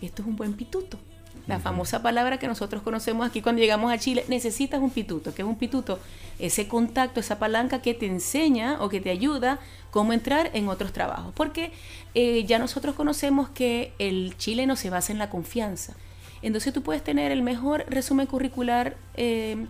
esto 0.00 0.22
es 0.22 0.28
un 0.28 0.34
buen 0.34 0.54
pituto. 0.54 0.98
La 1.46 1.58
famosa 1.58 2.02
palabra 2.02 2.38
que 2.38 2.46
nosotros 2.46 2.82
conocemos 2.82 3.26
aquí 3.26 3.42
cuando 3.42 3.60
llegamos 3.60 3.92
a 3.92 3.98
Chile, 3.98 4.24
necesitas 4.28 4.80
un 4.80 4.90
pituto. 4.90 5.34
¿Qué 5.34 5.42
es 5.42 5.48
un 5.48 5.56
pituto? 5.56 5.98
Ese 6.38 6.68
contacto, 6.68 7.18
esa 7.18 7.38
palanca 7.38 7.82
que 7.82 7.94
te 7.94 8.06
enseña 8.06 8.76
o 8.80 8.88
que 8.88 9.00
te 9.00 9.10
ayuda 9.10 9.58
cómo 9.90 10.12
entrar 10.12 10.50
en 10.54 10.68
otros 10.68 10.92
trabajos. 10.92 11.32
Porque 11.34 11.72
eh, 12.14 12.44
ya 12.44 12.60
nosotros 12.60 12.94
conocemos 12.94 13.48
que 13.48 13.92
el 13.98 14.36
chileno 14.36 14.76
se 14.76 14.90
basa 14.90 15.12
en 15.12 15.18
la 15.18 15.30
confianza. 15.30 15.94
Entonces 16.42 16.72
tú 16.72 16.82
puedes 16.82 17.02
tener 17.02 17.32
el 17.32 17.42
mejor 17.42 17.86
resumen 17.88 18.26
curricular 18.26 18.96
eh, 19.14 19.66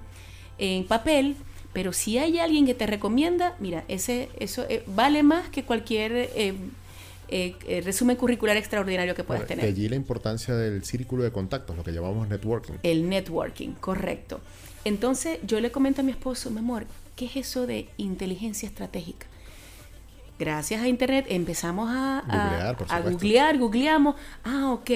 en 0.59 0.87
papel, 0.87 1.37
pero 1.73 1.95
si 1.95 2.19
hay 2.19 2.39
alguien 2.39 2.67
que 2.67 2.75
te 2.75 2.87
recomienda, 2.87 3.57
mira, 3.61 3.85
ese 3.89 4.29
eso 4.39 4.65
eh, 4.69 4.85
vale 4.87 5.23
más 5.23 5.49
que 5.49 5.65
cualquier 5.65 6.31
eh, 7.33 7.57
eh, 7.67 7.81
resumen 7.81 8.17
curricular 8.17 8.59
extraordinario 8.59 9.15
que 9.15 9.25
puedas 9.25 9.41
Bueno, 9.41 9.49
tener. 9.49 9.65
De 9.65 9.71
allí 9.73 9.89
la 9.89 9.97
importancia 9.97 10.55
del 10.55 10.85
círculo 10.85 11.25
de 11.25 11.33
contactos, 11.33 11.75
lo 11.75 11.83
que 11.83 11.91
llamamos 11.91 12.29
networking. 12.29 12.75
El 12.83 13.09
networking, 13.09 13.71
correcto. 13.71 14.41
Entonces 14.85 15.39
yo 15.47 15.59
le 15.61 15.71
comento 15.71 16.03
a 16.03 16.05
mi 16.05 16.11
esposo, 16.11 16.51
mi 16.51 16.59
amor, 16.59 16.85
¿qué 17.17 17.25
es 17.25 17.37
eso 17.37 17.67
de 17.67 17.89
inteligencia 17.97 18.69
estratégica? 18.69 19.27
Gracias 20.39 20.83
a 20.83 20.89
internet 20.89 21.25
empezamos 21.29 21.89
a, 21.91 22.23
Googlear, 22.27 22.77
a 22.89 23.01
googlear, 23.01 23.59
googleamos. 23.59 24.17
Ah, 24.45 24.73
ok. 24.73 24.91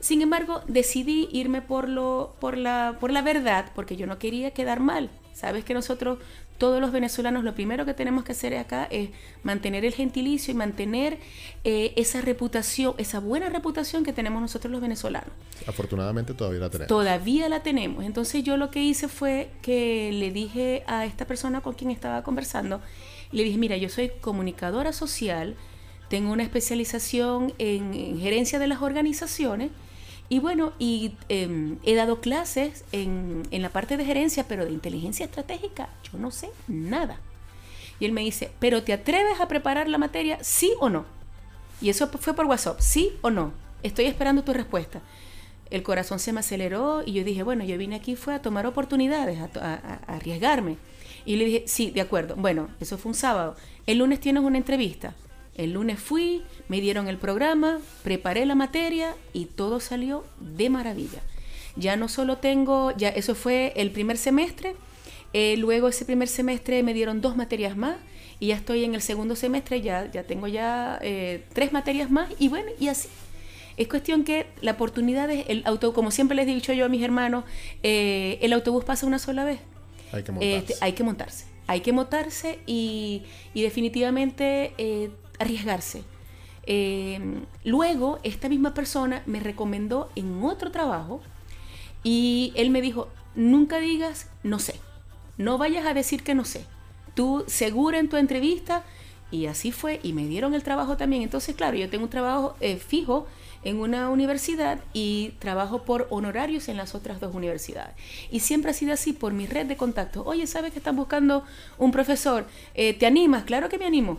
Sin 0.00 0.20
embargo, 0.20 0.62
decidí 0.66 1.28
irme 1.32 1.62
por, 1.62 1.88
lo, 1.88 2.34
por, 2.40 2.58
la, 2.58 2.96
por 3.00 3.10
la 3.10 3.22
verdad 3.22 3.70
porque 3.74 3.96
yo 3.96 4.06
no 4.06 4.18
quería 4.18 4.50
quedar 4.50 4.80
mal. 4.80 5.08
Sabes 5.32 5.64
que 5.64 5.72
nosotros, 5.72 6.18
todos 6.60 6.78
los 6.78 6.92
venezolanos, 6.92 7.42
lo 7.42 7.54
primero 7.54 7.86
que 7.86 7.94
tenemos 7.94 8.22
que 8.22 8.32
hacer 8.32 8.54
acá 8.54 8.86
es 8.90 9.08
mantener 9.42 9.86
el 9.86 9.94
gentilicio 9.94 10.52
y 10.52 10.54
mantener 10.54 11.16
eh, 11.64 11.94
esa 11.96 12.20
reputación, 12.20 12.94
esa 12.98 13.18
buena 13.18 13.48
reputación 13.48 14.04
que 14.04 14.12
tenemos 14.12 14.42
nosotros 14.42 14.70
los 14.70 14.82
venezolanos. 14.82 15.30
Afortunadamente 15.66 16.34
todavía 16.34 16.60
la 16.60 16.68
tenemos. 16.68 16.88
Todavía 16.88 17.48
la 17.48 17.62
tenemos. 17.62 18.04
Entonces 18.04 18.44
yo 18.44 18.58
lo 18.58 18.70
que 18.70 18.82
hice 18.82 19.08
fue 19.08 19.50
que 19.62 20.12
le 20.12 20.30
dije 20.32 20.84
a 20.86 21.06
esta 21.06 21.26
persona 21.26 21.62
con 21.62 21.72
quien 21.72 21.90
estaba 21.90 22.22
conversando, 22.22 22.82
le 23.32 23.42
dije, 23.42 23.56
mira, 23.56 23.78
yo 23.78 23.88
soy 23.88 24.12
comunicadora 24.20 24.92
social, 24.92 25.56
tengo 26.10 26.30
una 26.30 26.42
especialización 26.42 27.54
en, 27.56 27.94
en 27.94 28.20
gerencia 28.20 28.58
de 28.58 28.66
las 28.66 28.82
organizaciones 28.82 29.70
Y 30.30 30.38
bueno, 30.38 30.72
y 30.78 31.12
em, 31.28 31.76
he 31.82 31.94
dado 31.94 32.20
clases 32.20 32.84
en, 32.92 33.42
en 33.50 33.60
la 33.62 33.68
parte 33.68 33.96
de 33.98 34.04
gerencia, 34.06 34.44
pero 34.48 34.64
de 34.64 34.70
inteligencia 34.72 35.26
estratégica 35.26 35.88
yo 36.10 36.18
no 36.18 36.30
sé 36.30 36.48
nada. 36.68 37.18
Y 37.98 38.06
él 38.06 38.12
me 38.12 38.22
dice, 38.22 38.50
¿pero 38.60 38.82
te 38.82 38.92
atreves 38.94 39.40
a 39.40 39.48
preparar 39.48 39.88
la 39.88 39.98
materia, 39.98 40.38
sí 40.42 40.72
o 40.80 40.88
no? 40.88 41.04
Y 41.82 41.90
eso 41.90 42.08
fue 42.08 42.32
por 42.34 42.46
WhatsApp, 42.46 42.80
sí 42.80 43.10
o 43.22 43.30
no. 43.30 43.52
Estoy 43.82 44.06
esperando 44.06 44.42
tu 44.44 44.52
respuesta. 44.54 45.00
El 45.70 45.82
corazón 45.82 46.18
se 46.18 46.32
me 46.32 46.40
aceleró 46.40 47.02
y 47.04 47.12
yo 47.12 47.24
dije, 47.24 47.42
bueno, 47.42 47.64
yo 47.64 47.76
vine 47.76 47.96
aquí 47.96 48.16
fue 48.16 48.34
a 48.34 48.40
tomar 48.42 48.66
oportunidades, 48.66 49.38
a, 49.40 49.50
a- 49.60 50.00
a 50.06 50.16
arriesgarme. 50.16 50.76
Y 51.26 51.36
le 51.36 51.44
dije, 51.44 51.64
sí, 51.66 51.90
de 51.90 52.00
acuerdo. 52.00 52.36
Bueno, 52.36 52.68
eso 52.80 52.96
fue 52.98 53.10
un 53.10 53.14
sábado. 53.14 53.56
El 53.86 53.98
lunes 53.98 54.20
tienes 54.20 54.42
una 54.42 54.58
entrevista. 54.58 55.14
El 55.60 55.72
lunes 55.74 56.00
fui, 56.00 56.42
me 56.68 56.80
dieron 56.80 57.06
el 57.06 57.18
programa, 57.18 57.80
preparé 58.02 58.46
la 58.46 58.54
materia 58.54 59.14
y 59.34 59.44
todo 59.44 59.78
salió 59.78 60.24
de 60.40 60.70
maravilla. 60.70 61.20
Ya 61.76 61.96
no 61.96 62.08
solo 62.08 62.38
tengo, 62.38 62.96
ya 62.96 63.10
eso 63.10 63.34
fue 63.34 63.74
el 63.76 63.90
primer 63.90 64.16
semestre, 64.16 64.74
eh, 65.34 65.58
luego 65.58 65.88
ese 65.88 66.06
primer 66.06 66.28
semestre 66.28 66.82
me 66.82 66.94
dieron 66.94 67.20
dos 67.20 67.36
materias 67.36 67.76
más 67.76 67.98
y 68.38 68.46
ya 68.46 68.56
estoy 68.56 68.84
en 68.84 68.94
el 68.94 69.02
segundo 69.02 69.36
semestre, 69.36 69.82
ya, 69.82 70.10
ya 70.10 70.22
tengo 70.22 70.48
ya 70.48 70.98
eh, 71.02 71.44
tres 71.52 71.74
materias 71.74 72.10
más 72.10 72.30
y 72.38 72.48
bueno, 72.48 72.70
y 72.80 72.88
así. 72.88 73.10
Es 73.76 73.86
cuestión 73.86 74.24
que 74.24 74.46
la 74.62 74.72
oportunidad 74.72 75.28
es, 75.28 75.44
el 75.48 75.62
auto, 75.66 75.92
como 75.92 76.10
siempre 76.10 76.36
les 76.36 76.48
he 76.48 76.54
dicho 76.54 76.72
yo 76.72 76.86
a 76.86 76.88
mis 76.88 77.02
hermanos, 77.02 77.44
eh, 77.82 78.38
el 78.40 78.54
autobús 78.54 78.84
pasa 78.84 79.06
una 79.06 79.18
sola 79.18 79.44
vez. 79.44 79.60
Hay 80.10 80.22
que 80.22 80.32
montarse. 80.32 80.56
Este, 80.56 80.74
hay 80.80 80.92
que 80.94 81.04
montarse. 81.04 81.44
Hay 81.66 81.80
que 81.82 81.92
montarse 81.92 82.58
y, 82.66 83.24
y 83.52 83.60
definitivamente 83.60 84.72
eh, 84.78 85.10
arriesgarse. 85.40 86.04
Eh, 86.64 87.18
luego, 87.64 88.20
esta 88.22 88.48
misma 88.48 88.74
persona 88.74 89.22
me 89.26 89.40
recomendó 89.40 90.08
en 90.14 90.44
otro 90.44 90.70
trabajo 90.70 91.20
y 92.04 92.52
él 92.54 92.70
me 92.70 92.80
dijo, 92.80 93.08
nunca 93.34 93.80
digas 93.80 94.28
no 94.42 94.58
sé. 94.60 94.74
No 95.36 95.58
vayas 95.58 95.86
a 95.86 95.94
decir 95.94 96.22
que 96.22 96.34
no 96.34 96.44
sé. 96.44 96.64
Tú 97.14 97.44
segura 97.48 97.98
en 97.98 98.08
tu 98.08 98.16
entrevista 98.16 98.84
y 99.30 99.46
así 99.46 99.72
fue 99.72 100.00
y 100.02 100.12
me 100.12 100.26
dieron 100.26 100.54
el 100.54 100.62
trabajo 100.62 100.96
también. 100.96 101.22
Entonces, 101.22 101.56
claro, 101.56 101.76
yo 101.76 101.88
tengo 101.88 102.04
un 102.04 102.10
trabajo 102.10 102.54
eh, 102.60 102.76
fijo 102.76 103.26
en 103.62 103.78
una 103.78 104.08
universidad 104.10 104.80
y 104.92 105.32
trabajo 105.38 105.82
por 105.82 106.06
honorarios 106.10 106.68
en 106.68 106.76
las 106.76 106.94
otras 106.94 107.20
dos 107.20 107.34
universidades. 107.34 107.94
Y 108.30 108.40
siempre 108.40 108.70
ha 108.70 108.74
sido 108.74 108.92
así 108.92 109.12
por 109.12 109.32
mi 109.32 109.46
red 109.46 109.66
de 109.66 109.76
contactos. 109.76 110.26
Oye, 110.26 110.46
¿sabes 110.46 110.72
que 110.72 110.78
están 110.78 110.96
buscando 110.96 111.44
un 111.78 111.90
profesor? 111.90 112.46
Eh, 112.74 112.94
¿Te 112.94 113.06
animas? 113.06 113.44
Claro 113.44 113.68
que 113.68 113.78
me 113.78 113.86
animo. 113.86 114.18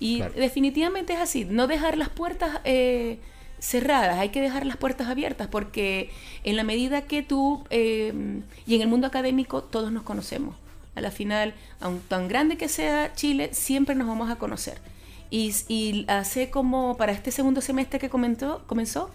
Y 0.00 0.16
Claro. 0.16 0.34
definitivamente 0.34 1.12
es 1.12 1.20
así, 1.20 1.44
no 1.44 1.66
dejar 1.66 1.96
las 1.98 2.08
puertas 2.08 2.60
eh, 2.64 3.18
cerradas, 3.58 4.18
hay 4.18 4.30
que 4.30 4.40
dejar 4.40 4.64
las 4.66 4.78
puertas 4.78 5.08
abiertas 5.08 5.46
porque 5.48 6.10
en 6.42 6.56
la 6.56 6.64
medida 6.64 7.02
que 7.02 7.22
tú, 7.22 7.62
eh, 7.70 8.12
y 8.66 8.74
en 8.74 8.80
el 8.80 8.88
mundo 8.88 9.06
académico 9.06 9.62
todos 9.62 9.92
nos 9.92 10.02
conocemos, 10.02 10.56
a 10.96 11.00
la 11.02 11.10
final, 11.10 11.54
aun 11.80 12.00
tan 12.08 12.26
grande 12.28 12.56
que 12.56 12.68
sea 12.68 13.12
Chile, 13.14 13.50
siempre 13.52 13.94
nos 13.94 14.08
vamos 14.08 14.30
a 14.30 14.36
conocer. 14.36 14.78
Y, 15.30 15.52
y 15.68 16.04
hace 16.08 16.50
como 16.50 16.96
para 16.96 17.12
este 17.12 17.30
segundo 17.30 17.60
semestre 17.60 18.00
que 18.00 18.08
comentó, 18.08 18.64
comenzó, 18.66 19.10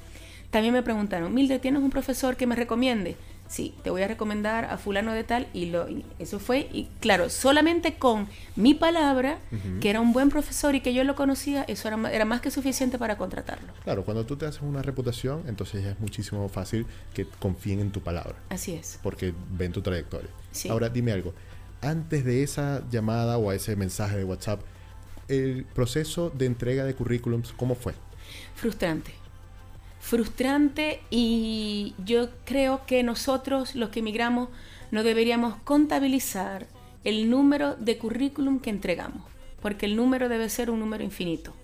también 0.51 0.73
me 0.73 0.83
preguntaron, 0.83 1.33
Mildred, 1.33 1.59
¿tienes 1.59 1.81
un 1.81 1.89
profesor 1.89 2.37
que 2.37 2.47
me 2.47 2.55
recomiende? 2.55 3.17
Sí, 3.47 3.75
te 3.83 3.91
voy 3.91 4.01
a 4.01 4.07
recomendar 4.07 4.65
a 4.65 4.77
fulano 4.77 5.13
de 5.13 5.23
tal 5.23 5.47
y, 5.53 5.67
lo, 5.67 5.87
y 5.87 6.03
eso 6.17 6.39
fue, 6.39 6.67
y 6.73 6.89
claro, 6.99 7.29
solamente 7.29 7.95
con 7.95 8.27
mi 8.55 8.73
palabra, 8.73 9.37
que 9.81 9.89
era 9.89 10.01
un 10.01 10.13
buen 10.13 10.29
profesor 10.29 10.73
y 10.73 10.81
que 10.81 10.93
yo 10.95 11.03
lo 11.03 11.15
conocía, 11.15 11.63
eso 11.67 11.87
era, 11.87 12.11
era 12.11 12.25
más 12.25 12.41
que 12.41 12.49
suficiente 12.49 12.97
para 12.97 13.17
contratarlo. 13.17 13.71
Claro, 13.83 14.03
cuando 14.03 14.25
tú 14.25 14.35
te 14.35 14.47
haces 14.47 14.61
una 14.63 14.81
reputación, 14.81 15.43
entonces 15.47 15.83
ya 15.83 15.91
es 15.91 15.99
muchísimo 15.99 16.41
más 16.41 16.51
fácil 16.51 16.87
que 17.13 17.27
confíen 17.39 17.79
en 17.81 17.91
tu 17.91 18.01
palabra, 18.01 18.35
Así 18.49 18.73
es. 18.73 18.99
porque 19.03 19.33
ven 19.51 19.71
tu 19.71 19.81
trayectoria. 19.81 20.29
Sí. 20.51 20.69
Ahora 20.69 20.89
dime 20.89 21.11
algo, 21.11 21.33
antes 21.81 22.25
de 22.25 22.41
esa 22.41 22.81
llamada 22.89 23.37
o 23.37 23.51
a 23.51 23.55
ese 23.55 23.75
mensaje 23.75 24.17
de 24.17 24.23
WhatsApp, 24.23 24.61
el 25.27 25.65
proceso 25.65 26.31
de 26.31 26.47
entrega 26.47 26.83
de 26.83 26.95
currículums, 26.95 27.51
¿cómo 27.51 27.75
fue? 27.75 27.93
Frustrante. 28.55 29.11
Frustrante 30.05 31.01
y 31.09 31.95
yo 32.05 32.29
creo 32.45 32.85
que 32.85 33.01
nosotros, 33.01 33.73
los 33.73 33.89
que 33.89 34.01
emigramos, 34.01 34.49
no 34.91 35.01
deberíamos 35.01 35.55
contabilizar 35.63 36.67
el 37.03 37.27
número 37.27 37.75
de 37.75 37.97
currículum 37.97 38.59
que 38.59 38.69
entregamos, 38.69 39.23
porque 39.63 39.87
el 39.87 39.95
número 39.95 40.29
debe 40.29 40.47
ser 40.49 40.69
un 40.69 40.79
número 40.79 41.03
infinito. 41.03 41.55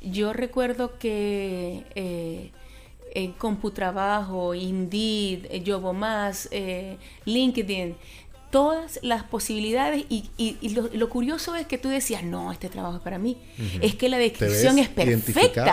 Yo 0.00 0.32
recuerdo 0.32 0.98
que 0.98 1.84
eh, 1.94 2.52
en 3.14 3.32
CompuTrabajo, 3.32 4.54
Indeed, 4.54 5.44
eh, 5.50 5.92
Más, 5.92 6.48
LinkedIn, 7.26 7.96
todas 8.50 8.98
las 9.02 9.24
posibilidades 9.24 10.04
y, 10.08 10.30
y- 10.38 10.56
y 10.60 10.70
lo, 10.70 10.88
lo 10.92 11.08
curioso 11.10 11.54
es 11.54 11.66
que 11.66 11.76
tú 11.78 11.88
decías, 11.88 12.22
no, 12.24 12.50
este 12.50 12.68
trabajo 12.68 12.96
es 12.96 13.02
para 13.02 13.18
mí. 13.18 13.36
Es 13.82 13.94
que 13.94 14.08
la 14.08 14.16
descripción 14.18 14.78
es 14.78 14.88
perfecta. 15.34 15.64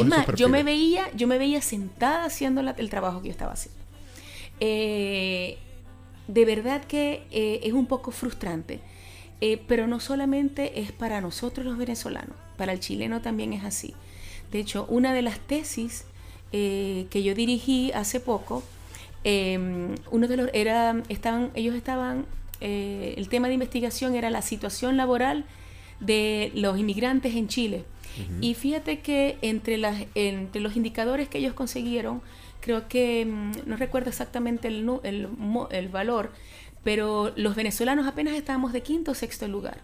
Es 0.00 0.06
más, 0.06 0.26
yo 0.38 0.48
me 0.48 0.62
veía, 0.62 1.10
yo 1.16 1.26
me 1.26 1.38
veía 1.38 1.62
sentada 1.62 2.24
haciendo 2.26 2.62
la- 2.62 2.72
el 2.72 2.90
trabajo 2.90 3.20
que 3.22 3.28
yo 3.28 3.32
estaba 3.32 3.52
haciendo. 3.52 3.80
Eh, 4.60 5.58
de 6.26 6.44
verdad 6.44 6.84
que 6.84 7.22
eh, 7.30 7.60
es 7.62 7.72
un 7.72 7.86
poco 7.86 8.10
frustrante. 8.10 8.80
Eh, 9.40 9.62
pero 9.68 9.86
no 9.86 10.00
solamente 10.00 10.80
es 10.80 10.90
para 10.90 11.20
nosotros 11.20 11.64
los 11.64 11.78
venezolanos, 11.78 12.34
para 12.56 12.72
el 12.72 12.80
chileno 12.80 13.22
también 13.22 13.52
es 13.52 13.62
así. 13.64 13.94
De 14.50 14.58
hecho, 14.58 14.84
una 14.88 15.14
de 15.14 15.22
las 15.22 15.38
tesis 15.38 16.04
que 16.50 17.22
yo 17.22 17.34
dirigí 17.36 17.92
hace 17.92 18.18
poco, 18.20 18.64
eh, 19.24 19.94
uno 20.10 20.28
de 20.28 20.36
los 20.36 20.50
era, 20.52 21.02
estaban, 21.08 21.50
ellos 21.54 21.74
estaban, 21.74 22.26
eh, 22.60 23.14
el 23.16 23.28
tema 23.28 23.48
de 23.48 23.54
investigación 23.54 24.14
era 24.14 24.30
la 24.30 24.42
situación 24.42 24.96
laboral 24.96 25.44
de 26.00 26.52
los 26.54 26.78
inmigrantes 26.78 27.34
en 27.34 27.48
Chile. 27.48 27.84
Y 28.40 28.54
fíjate 28.54 28.98
que 28.98 29.38
entre, 29.42 29.78
las, 29.78 30.02
entre 30.16 30.60
los 30.60 30.74
indicadores 30.74 31.28
que 31.28 31.38
ellos 31.38 31.54
consiguieron, 31.54 32.20
creo 32.60 32.88
que, 32.88 33.24
mm, 33.24 33.52
no 33.66 33.76
recuerdo 33.76 34.08
exactamente 34.08 34.66
el, 34.66 34.88
el, 35.04 35.28
el 35.70 35.88
valor, 35.88 36.32
pero 36.82 37.32
los 37.36 37.54
venezolanos 37.54 38.06
apenas 38.08 38.34
estábamos 38.34 38.72
de 38.72 38.82
quinto 38.82 39.12
o 39.12 39.14
sexto 39.14 39.46
lugar. 39.46 39.78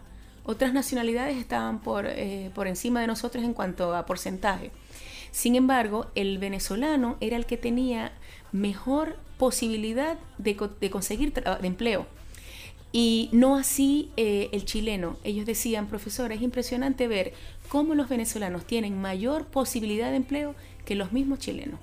Otras 0.44 0.72
nacionalidades 0.72 1.36
estaban 1.36 1.80
por, 1.80 2.06
eh, 2.06 2.50
por 2.54 2.66
encima 2.66 3.00
de 3.00 3.06
nosotros 3.06 3.44
en 3.44 3.54
cuanto 3.54 3.94
a 3.94 4.04
porcentaje. 4.04 4.70
Sin 5.30 5.54
embargo, 5.54 6.10
el 6.14 6.38
venezolano 6.38 7.16
era 7.20 7.36
el 7.36 7.46
que 7.46 7.56
tenía 7.56 8.12
mejor 8.52 9.16
posibilidad 9.38 10.18
de, 10.38 10.56
de 10.80 10.90
conseguir 10.90 11.32
de 11.32 11.66
empleo. 11.66 12.06
Y 12.92 13.28
no 13.32 13.56
así 13.56 14.12
eh, 14.16 14.50
el 14.52 14.64
chileno. 14.64 15.16
Ellos 15.24 15.46
decían, 15.46 15.88
profesor, 15.88 16.30
es 16.30 16.40
impresionante 16.42 17.08
ver 17.08 17.32
cómo 17.68 17.96
los 17.96 18.08
venezolanos 18.08 18.66
tienen 18.66 19.00
mayor 19.00 19.46
posibilidad 19.46 20.10
de 20.10 20.16
empleo 20.16 20.54
que 20.84 20.94
los 20.94 21.10
mismos 21.10 21.40
chilenos. 21.40 21.80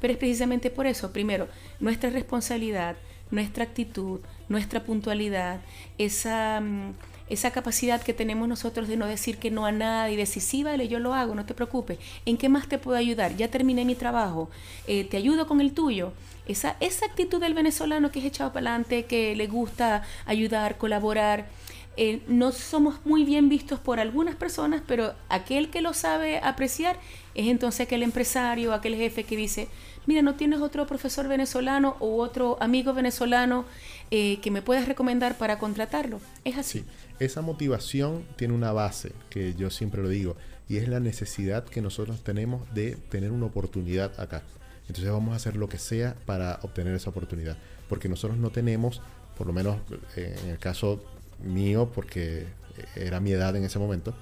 Pero 0.00 0.12
es 0.12 0.18
precisamente 0.18 0.70
por 0.70 0.88
eso, 0.88 1.12
primero, 1.12 1.46
nuestra 1.78 2.10
responsabilidad, 2.10 2.96
nuestra 3.30 3.62
actitud, 3.62 4.20
nuestra 4.48 4.82
puntualidad, 4.82 5.60
esa, 5.98 6.60
mm, 6.60 6.94
esa 7.30 7.52
capacidad 7.52 8.02
que 8.02 8.12
tenemos 8.12 8.48
nosotros 8.48 8.88
de 8.88 8.96
no 8.96 9.06
decir 9.06 9.38
que 9.38 9.50
no 9.50 9.64
a 9.64 9.72
nada 9.72 10.10
y 10.10 10.16
decir, 10.16 10.42
sí, 10.42 10.62
vale, 10.62 10.88
yo 10.88 10.98
lo 10.98 11.14
hago, 11.14 11.34
no 11.34 11.46
te 11.46 11.54
preocupes. 11.54 11.98
¿En 12.26 12.36
qué 12.36 12.48
más 12.48 12.68
te 12.68 12.76
puedo 12.76 12.98
ayudar? 12.98 13.36
Ya 13.36 13.48
terminé 13.48 13.84
mi 13.84 13.94
trabajo, 13.94 14.50
eh, 14.86 15.04
te 15.04 15.16
ayudo 15.16 15.46
con 15.46 15.60
el 15.60 15.72
tuyo. 15.72 16.12
Esa, 16.46 16.76
esa 16.80 17.06
actitud 17.06 17.40
del 17.40 17.54
venezolano 17.54 18.10
que 18.10 18.18
es 18.18 18.24
echado 18.24 18.52
para 18.52 18.70
adelante, 18.70 19.04
que 19.04 19.36
le 19.36 19.46
gusta 19.46 20.02
ayudar, 20.26 20.76
colaborar, 20.76 21.48
eh, 21.96 22.22
no 22.28 22.50
somos 22.50 23.04
muy 23.04 23.24
bien 23.24 23.48
vistos 23.48 23.78
por 23.78 24.00
algunas 24.00 24.34
personas, 24.34 24.82
pero 24.86 25.14
aquel 25.28 25.70
que 25.70 25.82
lo 25.82 25.92
sabe 25.92 26.38
apreciar 26.38 26.98
es 27.34 27.48
entonces 27.48 27.86
aquel 27.86 28.02
empresario, 28.02 28.72
aquel 28.72 28.96
jefe 28.96 29.24
que 29.24 29.36
dice, 29.36 29.68
mira, 30.10 30.22
¿no 30.22 30.34
tienes 30.34 30.60
otro 30.60 30.88
profesor 30.88 31.28
venezolano 31.28 31.96
o 32.00 32.16
otro 32.16 32.60
amigo 32.60 32.92
venezolano 32.92 33.64
eh, 34.10 34.40
que 34.40 34.50
me 34.50 34.60
puedas 34.60 34.88
recomendar 34.88 35.38
para 35.38 35.60
contratarlo? 35.60 36.20
Es 36.44 36.58
así. 36.58 36.80
Sí, 36.80 36.84
esa 37.20 37.42
motivación 37.42 38.24
tiene 38.34 38.52
una 38.54 38.72
base, 38.72 39.12
que 39.30 39.54
yo 39.54 39.70
siempre 39.70 40.02
lo 40.02 40.08
digo, 40.08 40.34
y 40.68 40.78
es 40.78 40.88
la 40.88 40.98
necesidad 40.98 41.62
que 41.62 41.80
nosotros 41.80 42.24
tenemos 42.24 42.62
de 42.74 42.96
tener 43.08 43.30
una 43.30 43.46
oportunidad 43.46 44.18
acá. 44.18 44.42
Entonces 44.88 45.12
vamos 45.12 45.32
a 45.32 45.36
hacer 45.36 45.54
lo 45.54 45.68
que 45.68 45.78
sea 45.78 46.16
para 46.26 46.58
obtener 46.62 46.92
esa 46.96 47.10
oportunidad, 47.10 47.56
porque 47.88 48.08
nosotros 48.08 48.36
no 48.36 48.50
tenemos, 48.50 49.00
por 49.38 49.46
lo 49.46 49.52
menos 49.52 49.76
eh, 50.16 50.36
en 50.42 50.50
el 50.50 50.58
caso 50.58 51.04
mío, 51.40 51.92
porque 51.94 52.46
era 52.96 53.20
mi 53.20 53.30
edad 53.30 53.54
en 53.54 53.62
ese 53.62 53.78
momento, 53.78 54.12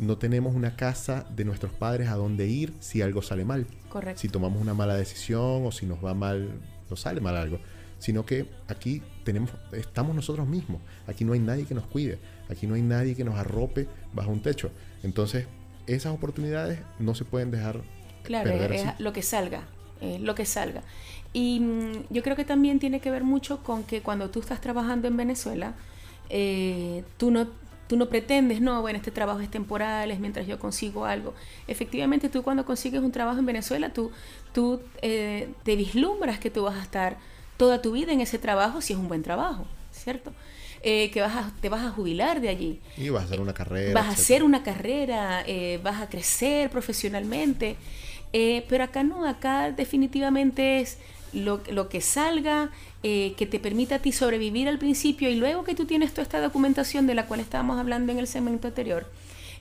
no 0.00 0.18
tenemos 0.18 0.54
una 0.54 0.74
casa 0.76 1.26
de 1.30 1.44
nuestros 1.44 1.72
padres 1.72 2.08
a 2.08 2.16
donde 2.16 2.46
ir 2.48 2.72
si 2.80 3.02
algo 3.02 3.22
sale 3.22 3.44
mal. 3.44 3.66
Correcto. 3.88 4.20
Si 4.20 4.28
tomamos 4.28 4.60
una 4.60 4.74
mala 4.74 4.94
decisión 4.96 5.64
o 5.66 5.70
si 5.72 5.86
nos 5.86 6.04
va 6.04 6.14
mal, 6.14 6.50
nos 6.88 7.00
sale 7.00 7.20
mal 7.20 7.36
algo. 7.36 7.58
Sino 7.98 8.24
que 8.24 8.46
aquí 8.66 9.02
tenemos, 9.24 9.50
estamos 9.72 10.16
nosotros 10.16 10.48
mismos. 10.48 10.80
Aquí 11.06 11.24
no 11.24 11.34
hay 11.34 11.40
nadie 11.40 11.66
que 11.66 11.74
nos 11.74 11.86
cuide. 11.86 12.18
Aquí 12.48 12.66
no 12.66 12.74
hay 12.74 12.82
nadie 12.82 13.14
que 13.14 13.24
nos 13.24 13.38
arrope 13.38 13.88
bajo 14.14 14.30
un 14.30 14.40
techo. 14.40 14.70
Entonces, 15.02 15.46
esas 15.86 16.12
oportunidades 16.14 16.80
no 16.98 17.14
se 17.14 17.24
pueden 17.24 17.50
dejar 17.50 17.82
Claro, 18.22 18.50
perder 18.50 18.72
es 18.72 19.00
lo 19.00 19.12
que 19.12 19.22
salga. 19.22 19.64
eh, 20.00 20.18
lo 20.18 20.34
que 20.34 20.46
salga. 20.46 20.82
Y 21.34 21.60
mm, 21.60 21.92
yo 22.10 22.22
creo 22.22 22.36
que 22.36 22.44
también 22.46 22.78
tiene 22.78 23.00
que 23.00 23.10
ver 23.10 23.22
mucho 23.24 23.62
con 23.62 23.84
que 23.84 24.00
cuando 24.00 24.30
tú 24.30 24.40
estás 24.40 24.60
trabajando 24.62 25.06
en 25.06 25.16
Venezuela, 25.18 25.74
eh, 26.30 27.04
tú 27.18 27.30
no 27.30 27.48
tú 27.90 27.96
no 27.96 28.08
pretendes, 28.08 28.60
no, 28.60 28.80
bueno, 28.82 28.98
este 28.98 29.10
trabajo 29.10 29.40
es 29.40 29.50
temporal, 29.50 30.12
es 30.12 30.20
mientras 30.20 30.46
yo 30.46 30.60
consigo 30.60 31.06
algo. 31.06 31.34
Efectivamente, 31.66 32.28
tú 32.28 32.44
cuando 32.44 32.64
consigues 32.64 33.00
un 33.02 33.10
trabajo 33.10 33.40
en 33.40 33.46
Venezuela, 33.46 33.92
tú, 33.92 34.12
tú 34.54 34.80
eh, 35.02 35.48
te 35.64 35.74
vislumbras 35.74 36.38
que 36.38 36.50
tú 36.50 36.62
vas 36.62 36.76
a 36.76 36.82
estar 36.82 37.16
toda 37.56 37.82
tu 37.82 37.90
vida 37.90 38.12
en 38.12 38.20
ese 38.20 38.38
trabajo 38.38 38.80
si 38.80 38.92
es 38.92 38.98
un 39.00 39.08
buen 39.08 39.24
trabajo, 39.24 39.66
¿cierto? 39.90 40.32
Eh, 40.82 41.10
que 41.10 41.20
vas 41.20 41.34
a- 41.34 41.52
te 41.60 41.68
vas 41.68 41.82
a 41.84 41.90
jubilar 41.90 42.40
de 42.40 42.48
allí. 42.48 42.80
Y 42.96 43.08
vas 43.08 43.24
a 43.24 43.26
hacer 43.26 43.40
una 43.40 43.52
carrera. 43.54 43.92
Vas 43.92 44.06
a 44.06 44.12
hacer 44.12 44.44
una 44.44 44.62
carrera, 44.62 45.42
eh, 45.46 45.80
vas 45.82 46.00
a 46.00 46.08
crecer 46.08 46.70
profesionalmente, 46.70 47.74
eh, 48.32 48.64
pero 48.68 48.84
acá 48.84 49.02
no, 49.02 49.26
acá 49.26 49.72
definitivamente 49.72 50.80
es 50.80 50.98
lo, 51.32 51.60
lo 51.70 51.88
que 51.88 52.00
salga, 52.00 52.70
eh, 53.02 53.34
que 53.36 53.46
te 53.46 53.58
permita 53.58 53.96
a 53.96 53.98
ti 54.00 54.12
sobrevivir 54.12 54.68
al 54.68 54.78
principio 54.78 55.30
y 55.30 55.36
luego 55.36 55.64
que 55.64 55.74
tú 55.74 55.86
tienes 55.86 56.10
toda 56.10 56.22
esta 56.22 56.40
documentación 56.40 57.06
de 57.06 57.14
la 57.14 57.26
cual 57.26 57.40
estábamos 57.40 57.78
hablando 57.78 58.12
en 58.12 58.18
el 58.18 58.26
segmento 58.26 58.68
anterior, 58.68 59.06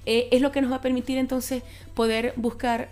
eh, 0.05 0.27
es 0.31 0.41
lo 0.41 0.51
que 0.51 0.61
nos 0.61 0.71
va 0.71 0.77
a 0.77 0.81
permitir 0.81 1.17
entonces 1.17 1.63
poder 1.93 2.33
buscar 2.35 2.89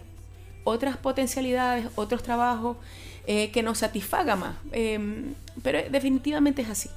otras 0.64 0.98
potencialidades, 0.98 1.88
otros 1.96 2.24
trabajos 2.24 2.78
eh, 3.26 3.52
que 3.52 3.64
nos 3.64 3.80
satisfaga 3.80 4.36
más. 4.36 4.56
Em, 4.72 5.34
pero 5.64 5.80
definitivamente 5.90 6.62
es 6.62 6.70
así. 6.70 6.90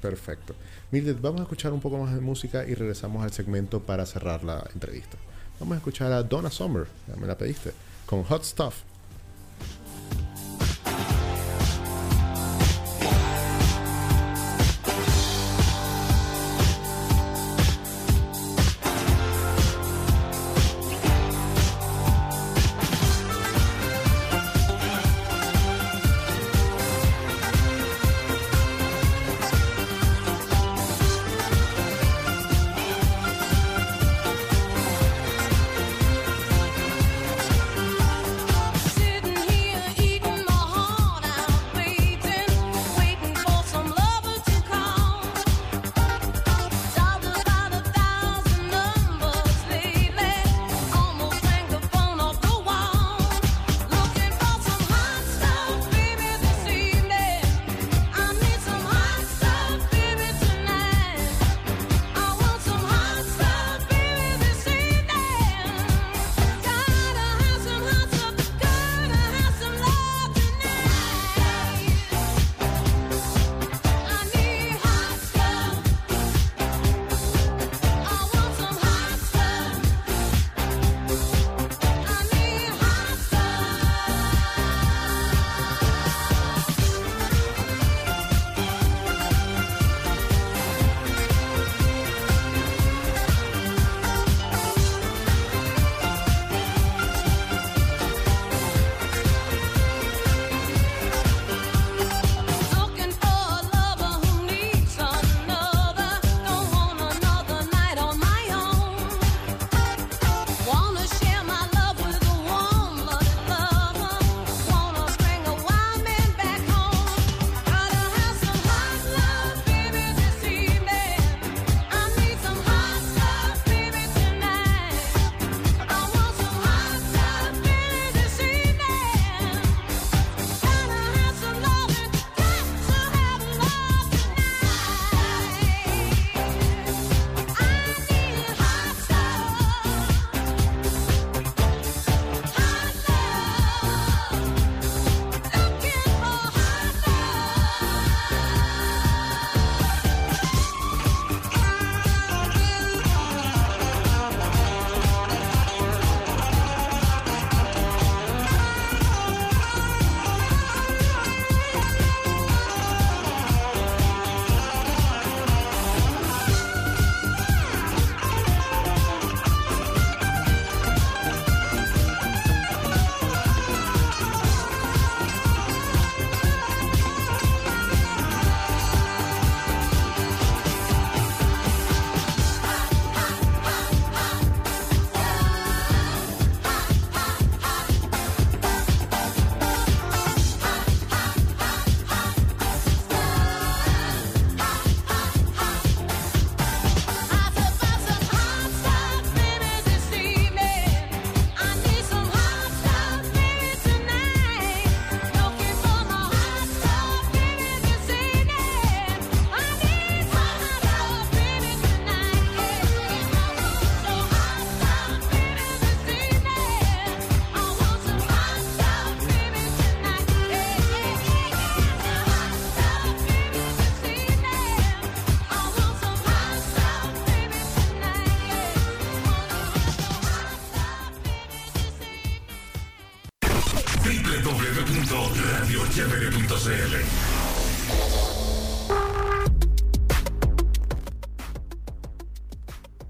Perfecto. 0.00 0.54
Mildred, 0.90 1.16
vamos 1.20 1.40
a 1.40 1.44
escuchar 1.44 1.72
un 1.72 1.80
poco 1.80 1.98
más 1.98 2.14
de 2.14 2.20
música 2.20 2.66
y 2.66 2.74
regresamos 2.74 3.24
al 3.24 3.32
segmento 3.32 3.80
para 3.80 4.04
cerrar 4.04 4.44
la 4.44 4.68
entrevista. 4.74 5.16
Vamos 5.58 5.76
a 5.76 5.78
escuchar 5.78 6.12
a 6.12 6.22
Donna 6.22 6.50
Summer, 6.50 6.86
ya 7.08 7.16
me 7.16 7.26
la 7.26 7.38
pediste, 7.38 7.72
con 8.06 8.24
Hot 8.24 8.44
Stuff. 8.44 8.74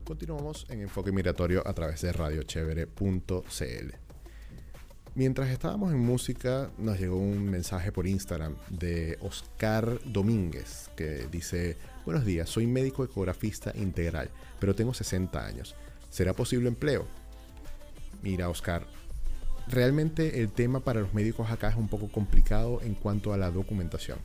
Continuamos 0.05 0.67
en 0.69 0.83
Enfoque 0.83 1.13
Migratorio 1.13 1.67
a 1.67 1.73
través 1.73 2.03
de 2.03 2.13
radiochevere.cl. 2.13 3.95
Mientras 5.15 5.49
estábamos 5.49 5.93
en 5.93 5.99
música, 5.99 6.71
nos 6.77 7.01
llegó 7.01 7.17
un 7.17 7.43
mensaje 7.49 7.91
por 7.91 8.07
Instagram 8.07 8.55
de 8.69 9.17
Oscar 9.23 9.99
Domínguez 10.05 10.91
que 10.95 11.27
dice: 11.31 11.79
Buenos 12.05 12.27
días, 12.27 12.51
soy 12.51 12.67
médico 12.67 13.03
ecografista 13.03 13.73
integral, 13.77 14.29
pero 14.61 14.75
tengo 14.75 14.93
60 14.93 15.43
años. 15.43 15.75
¿Será 16.11 16.35
posible 16.35 16.69
empleo? 16.69 17.07
Mira, 18.23 18.51
Oscar, 18.51 18.87
realmente 19.69 20.43
el 20.43 20.53
tema 20.53 20.81
para 20.81 21.01
los 21.01 21.15
médicos 21.15 21.51
acá 21.51 21.71
es 21.71 21.77
un 21.77 21.89
poco 21.89 22.13
complicado 22.13 22.83
en 22.83 22.95
cuanto 22.95 23.33
a 23.33 23.39
la 23.39 23.51
documentación 23.51 24.19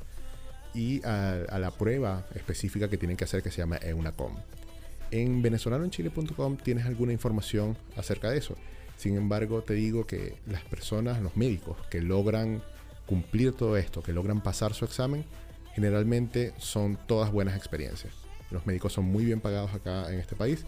y 0.73 1.01
a, 1.05 1.45
a 1.47 1.57
la 1.57 1.71
prueba 1.71 2.27
específica 2.35 2.89
que 2.89 2.97
tienen 2.97 3.15
que 3.15 3.23
hacer 3.23 3.41
que 3.41 3.49
se 3.49 3.59
llama 3.59 3.77
EUNACOM. 3.77 4.35
En 5.11 5.41
venezolanoenchile.com 5.41 6.57
tienes 6.57 6.85
alguna 6.85 7.13
información 7.13 7.77
acerca 7.95 8.29
de 8.29 8.37
eso. 8.37 8.55
Sin 8.97 9.15
embargo, 9.15 9.61
te 9.61 9.73
digo 9.73 10.05
que 10.05 10.35
las 10.45 10.63
personas, 10.63 11.21
los 11.21 11.37
médicos 11.37 11.77
que 11.89 12.01
logran 12.01 12.61
cumplir 13.05 13.53
todo 13.53 13.77
esto, 13.77 14.03
que 14.03 14.13
logran 14.13 14.41
pasar 14.41 14.73
su 14.73 14.85
examen, 14.85 15.25
generalmente 15.73 16.53
son 16.57 16.97
todas 17.07 17.31
buenas 17.31 17.55
experiencias. 17.55 18.13
Los 18.51 18.65
médicos 18.65 18.93
son 18.93 19.05
muy 19.05 19.25
bien 19.25 19.39
pagados 19.39 19.73
acá 19.73 20.11
en 20.11 20.19
este 20.19 20.35
país 20.35 20.65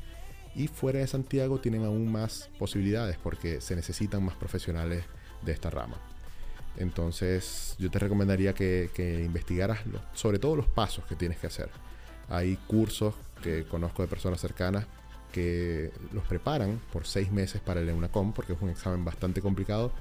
y 0.56 0.68
fuera 0.68 1.00
de 1.00 1.08
Santiago 1.08 1.60
tienen 1.60 1.86
aún 1.86 2.12
más 2.12 2.50
posibilidades 2.58 3.18
porque 3.18 3.62
se 3.62 3.76
necesitan 3.76 4.24
más 4.24 4.36
profesionales 4.36 5.04
de 5.44 5.52
esta 5.52 5.70
rama. 5.70 5.98
Entonces 6.78 7.76
yo 7.80 7.92
te 7.92 8.00
recomendaría 8.00 8.54
que, 8.54 9.22
investigaras 9.26 9.80
sobre 10.14 10.39
todo 10.39 10.56
los 10.56 10.68
pasos 10.68 11.06
que 11.06 11.16
tienes 11.16 11.38
que 11.38 11.48
hacer. 11.48 11.70
Hay 12.30 12.58
cursos 12.68 13.16
que 13.42 13.66
conozco 13.66 14.02
de 14.02 14.08
personas 14.08 14.40
cercanas 14.40 14.86
que 15.32 15.92
los 16.12 16.24
preparan 16.26 16.82
por 16.92 17.06
seis 17.06 17.32
meses 17.32 17.62
para 17.62 17.80
el 17.80 17.90
EUNACOM 17.90 18.34
porque 18.34 18.54
es 18.54 18.62
un 18.62 18.70
examen 18.70 19.04
bastante 19.06 19.42
complicado 19.42 19.92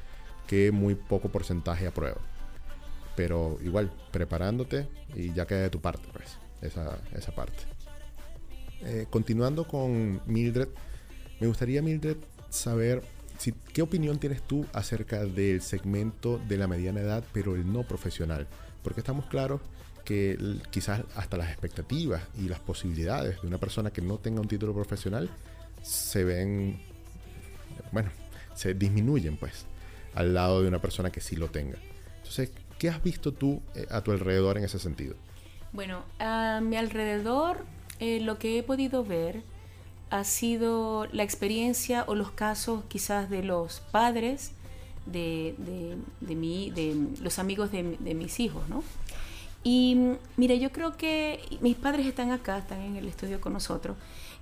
que 0.47 0.73
muy 0.73 0.95
poco 0.95 1.29
porcentaje 1.29 1.87
aprueba. 1.87 2.21
Pero 3.17 3.59
igual, 3.63 3.93
preparándote 4.11 4.89
y 5.15 5.33
ya 5.33 5.47
queda 5.47 5.61
de 5.61 5.71
tu 5.71 5.81
parte, 5.81 6.09
pues, 6.13 6.39
esa, 6.61 6.99
esa 7.13 7.33
parte. 7.33 7.59
Eh, 8.83 9.07
continuando 9.11 9.67
con 9.67 10.21
Mildred, 10.27 10.69
me 11.39 11.47
gustaría, 11.47 11.83
Mildred, 11.83 12.17
saber 12.49 13.03
qué 13.73 13.83
opinión 13.83 14.19
tienes 14.19 14.43
tú 14.43 14.67
acerca 14.73 15.25
del 15.25 15.63
segmento 15.63 16.39
de 16.49 16.57
la 16.57 16.67
mediana 16.67 17.01
edad, 17.01 17.25
pero 17.33 17.55
el 17.55 17.71
no 17.71 17.83
profesional. 17.83 18.47
Porque 18.83 19.01
estamos 19.01 19.27
claros 19.27 19.61
que 20.11 20.37
quizás 20.73 21.03
hasta 21.15 21.37
las 21.37 21.51
expectativas 21.51 22.21
y 22.37 22.49
las 22.49 22.59
posibilidades 22.59 23.41
de 23.43 23.47
una 23.47 23.59
persona 23.59 23.93
que 23.93 24.03
no 24.03 24.19
tenga 24.19 24.41
un 24.41 24.49
título 24.49 24.75
profesional 24.75 25.31
se 25.83 26.25
ven, 26.25 26.81
bueno, 27.93 28.11
se 28.57 28.75
disminuyen 28.75 29.37
pues 29.37 29.67
al 30.17 30.35
lado 30.35 30.63
de 30.63 30.67
una 30.69 30.81
persona 30.81 31.11
que 31.13 31.21
sí 31.21 31.37
lo 31.37 31.47
tenga. 31.49 31.79
Entonces, 32.17 32.51
¿qué 32.81 32.89
has 32.89 33.01
visto 33.05 33.31
tú 33.33 33.63
eh, 33.77 33.87
a 33.89 34.01
tu 34.03 34.11
alrededor 34.11 34.59
en 34.59 34.65
ese 34.65 34.81
sentido? 34.81 35.15
Bueno, 35.73 36.03
a 36.19 36.61
mi 36.61 36.77
alrededor 36.77 37.65
eh, 38.01 38.19
lo 38.19 38.37
que 38.37 38.59
he 38.59 38.65
podido 38.65 39.05
ver 39.05 39.43
ha 40.11 40.25
sido 40.25 41.07
la 41.13 41.23
experiencia 41.23 42.03
o 42.09 42.17
los 42.17 42.33
casos 42.33 42.83
quizás 42.89 43.31
de 43.31 43.45
los 43.45 43.79
padres 43.93 44.51
de, 45.07 45.55
de, 45.59 45.97
de 46.21 46.35
mi- 46.35 46.71
de 46.73 46.97
los 47.23 47.39
amigos 47.39 47.71
de, 47.71 47.97
de 48.01 48.15
mis 48.15 48.41
hijos, 48.41 48.69
¿no? 48.69 48.83
Y 49.63 50.17
mire, 50.37 50.59
yo 50.59 50.73
creo 50.73 50.97
que 50.97 51.41
mis 51.61 51.77
padres 51.77 52.07
están 52.07 52.31
acá, 52.31 52.59
están 52.59 52.81
en 52.81 52.97
el 52.97 53.07
estudio 53.07 53.41
con 53.41 53.53
nosotros, 53.53 53.97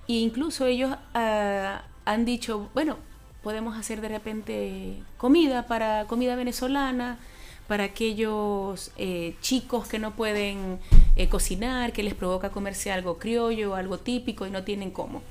e 0.07 0.13
incluso 0.13 0.65
ellos 0.65 0.95
ah, 1.13 1.83
han 2.05 2.25
dicho, 2.25 2.69
bueno, 2.73 2.97
podemos 3.43 3.77
hacer 3.77 4.01
de 4.01 4.09
repente 4.09 4.95
comida 5.17 5.67
para 5.67 6.05
comida 6.05 6.35
venezolana, 6.35 7.19
para 7.67 7.83
aquellos 7.83 8.91
eh, 8.97 9.35
chicos 9.41 9.87
que 9.87 9.99
no 9.99 10.15
pueden 10.15 10.79
eh, 11.15 11.29
cocinar, 11.29 11.93
que 11.93 12.01
les 12.01 12.15
provoca 12.15 12.49
comerse 12.49 12.91
algo 12.91 13.19
criollo, 13.19 13.75
algo 13.75 13.99
típico 13.99 14.47
y 14.47 14.51
no 14.51 14.63
tienen 14.63 14.89
cómo. 14.89 15.21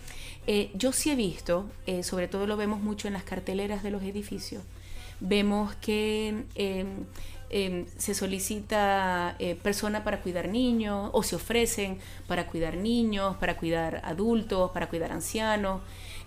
Eh, 0.46 0.70
yo 0.74 0.92
sí 0.92 1.10
he 1.10 1.16
visto, 1.16 1.68
eh, 1.86 2.02
sobre 2.02 2.28
todo 2.28 2.46
lo 2.46 2.56
vemos 2.56 2.80
mucho 2.80 3.08
en 3.08 3.14
las 3.14 3.24
carteleras 3.24 3.82
de 3.82 3.90
los 3.90 4.02
edificios, 4.02 4.62
vemos 5.20 5.74
que 5.76 6.44
eh, 7.50 7.86
se 7.96 8.14
solicita 8.14 9.36
eh, 9.38 9.54
persona 9.54 10.04
para 10.04 10.20
cuidar 10.20 10.48
niños 10.48 11.10
o 11.12 11.22
se 11.22 11.36
ofrecen 11.36 11.98
para 12.26 12.46
cuidar 12.46 12.76
niños, 12.76 13.36
para 13.36 13.56
cuidar 13.56 14.02
adultos, 14.04 14.70
para 14.72 14.88
cuidar 14.88 15.12
ancianos. 15.12 15.80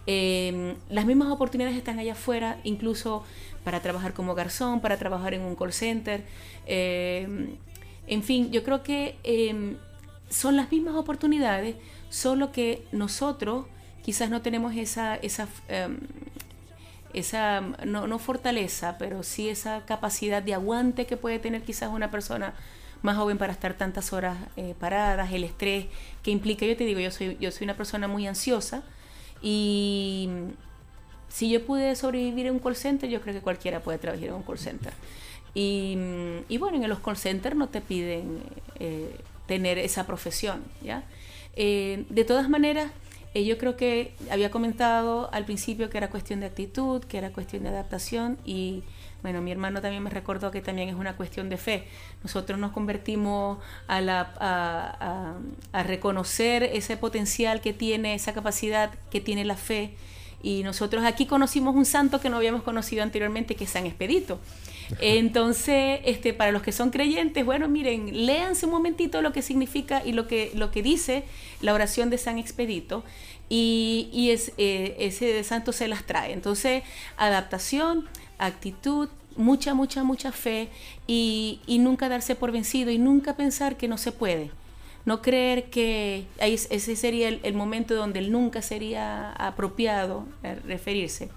Eh, 0.08 0.76
las 0.90 1.06
mismas 1.06 1.30
oportunidades 1.30 1.78
están 1.78 2.00
allá 2.00 2.14
afuera, 2.14 2.60
incluso 2.64 3.24
para 3.64 3.82
trabajar 3.82 4.14
como 4.14 4.34
garzón, 4.34 4.82
para 4.82 4.98
trabajar 4.98 5.34
en 5.34 5.42
un 5.42 5.56
call 5.56 5.74
center. 5.74 6.24
Eh, 6.66 7.56
en 8.08 8.24
fin, 8.24 8.52
yo 8.52 8.64
creo 8.64 8.82
que 8.82 9.78
son 10.30 10.56
las 10.56 10.72
mismas 10.72 10.96
oportunidades, 10.96 11.76
solo 12.10 12.52
que 12.52 12.84
nosotros 12.92 13.66
quizás 14.02 14.30
no 14.30 14.42
tenemos 14.42 14.76
esa, 14.76 15.16
esa 15.18 15.48
em, 15.68 16.00
esa, 17.14 17.62
no, 17.62 18.08
no 18.08 18.20
fortaleza, 18.20 18.98
pero 18.98 19.24
sí 19.24 19.50
esa 19.50 19.86
capacidad 19.86 20.42
de 20.42 20.54
aguante 20.54 21.06
que 21.06 21.18
puede 21.18 21.40
tener 21.40 21.64
quizás 21.64 21.90
una 21.90 22.12
persona 22.12 22.54
más 23.02 23.18
joven 23.18 23.38
para 23.38 23.54
estar 23.54 23.74
tantas 23.74 24.14
horas 24.14 24.38
eh, 24.58 24.76
paradas, 24.80 25.32
el 25.34 25.44
estrés 25.44 25.88
que 26.24 26.32
implica, 26.32 26.66
yo 26.66 26.78
te 26.78 26.86
digo, 26.86 27.00
yo 27.00 27.12
soy, 27.12 27.38
yo 27.40 27.52
soy 27.52 27.66
una 27.66 27.76
persona 27.76 28.08
muy 28.08 28.28
ansiosa 28.28 28.84
y 29.42 30.30
si 31.30 31.50
yo 31.50 31.66
pude 31.66 31.96
sobrevivir 31.96 32.48
en 32.48 32.54
un 32.54 32.60
call 32.60 32.76
center, 32.76 33.10
yo 33.10 33.22
creo 33.22 33.34
que 33.34 33.42
cualquiera 33.42 33.80
puede 33.80 33.98
trabajar 33.98 34.28
en 34.28 34.34
un 34.34 34.44
call 34.44 34.60
center. 34.60 34.94
Y, 35.54 35.98
y 36.48 36.58
bueno, 36.58 36.78
en 36.82 36.90
los 36.90 37.00
call 37.00 37.18
centers 37.18 37.56
no 37.56 37.70
te 37.70 37.82
piden 37.82 38.44
eh, 38.80 39.16
tener 39.48 39.78
esa 39.78 40.06
profesión, 40.06 40.64
¿ya? 40.82 41.04
Eh, 41.56 42.06
de 42.10 42.24
todas 42.24 42.50
maneras, 42.50 42.92
eh, 43.34 43.46
yo 43.46 43.58
creo 43.58 43.78
que 43.78 44.14
había 44.30 44.52
comentado 44.52 45.30
al 45.34 45.46
principio 45.46 45.90
que 45.90 45.98
era 45.98 46.10
cuestión 46.10 46.40
de 46.42 46.48
actitud, 46.48 47.04
que 47.04 47.18
era 47.18 47.32
cuestión 47.32 47.64
de 47.64 47.70
adaptación 47.70 48.38
y 48.46 48.84
bueno, 49.22 49.40
mi 49.42 49.52
hermano 49.52 49.82
también 49.82 50.02
me 50.02 50.10
recordó 50.10 50.50
que 50.50 50.62
también 50.62 50.90
es 50.90 50.96
una 50.96 51.16
cuestión 51.16 51.48
de 51.48 51.58
fe. 51.58 51.84
Nosotros 52.24 52.58
nos 52.58 52.72
convertimos 52.72 53.60
a, 53.88 54.02
la, 54.02 54.34
a, 54.40 55.36
a- 55.74 55.84
reconocer 55.84 56.64
ese 56.64 56.98
potencial 56.98 57.62
que 57.62 57.72
tiene, 57.72 58.16
esa 58.16 58.34
capacidad 58.34 58.90
que 59.12 59.22
tiene 59.22 59.46
la 59.46 59.58
fe. 59.58 59.94
Y 60.42 60.64
nosotros 60.64 61.04
aquí 61.06 61.28
conocimos 61.28 61.76
un 61.76 61.86
santo 61.86 62.20
que 62.20 62.30
no 62.32 62.38
habíamos 62.38 62.64
conocido 62.64 63.04
anteriormente, 63.04 63.56
que 63.56 63.66
es 63.66 63.70
San 63.70 63.86
Expedito. 63.86 64.40
Entonces, 65.00 66.02
este, 66.06 66.34
para 66.34 66.52
los 66.52 66.62
que 66.62 66.72
son 66.72 66.90
creyentes, 66.90 67.46
bueno, 67.46 67.68
miren, 67.68 68.26
léanse 68.26 68.66
un 68.66 68.72
momentito 68.72 69.22
lo 69.22 69.32
que 69.32 69.42
significa 69.42 70.04
y 70.06 70.12
lo 70.14 70.28
que, 70.28 70.52
lo 70.56 70.72
que 70.72 70.84
dice 70.84 71.24
la 71.62 71.74
oración 71.74 72.10
de 72.10 72.18
San 72.18 72.38
Expedito 72.38 73.04
y, 73.50 74.10
y 74.12 74.30
eh, 74.30 74.96
ese 75.00 75.44
santo 75.44 75.72
se 75.72 75.88
las 75.88 76.06
trae. 76.06 76.34
Entonces, 76.34 76.84
adaptación, 77.18 78.08
actitud, 78.38 79.10
mucha, 79.36 79.74
mucha, 79.74 80.04
mucha 80.04 80.32
fe 80.32 80.70
y, 81.08 81.62
y 81.66 81.80
nunca 81.80 82.10
darse 82.10 82.36
por 82.36 82.52
vencido 82.52 82.92
y 82.92 82.98
nunca 82.98 83.36
pensar 83.36 83.78
que 83.78 83.88
no 83.88 83.98
se 83.98 84.12
puede. 84.12 84.52
No 85.06 85.22
creer 85.22 85.70
que 85.70 86.28
ese 86.38 86.96
sería 86.96 87.30
el, 87.30 87.54
momento 87.56 87.96
donde 87.96 88.22
nunca 88.22 88.62
sería 88.62 89.32
apropiado 89.32 90.26
eh, 90.44 90.56
referirse, 90.64 91.30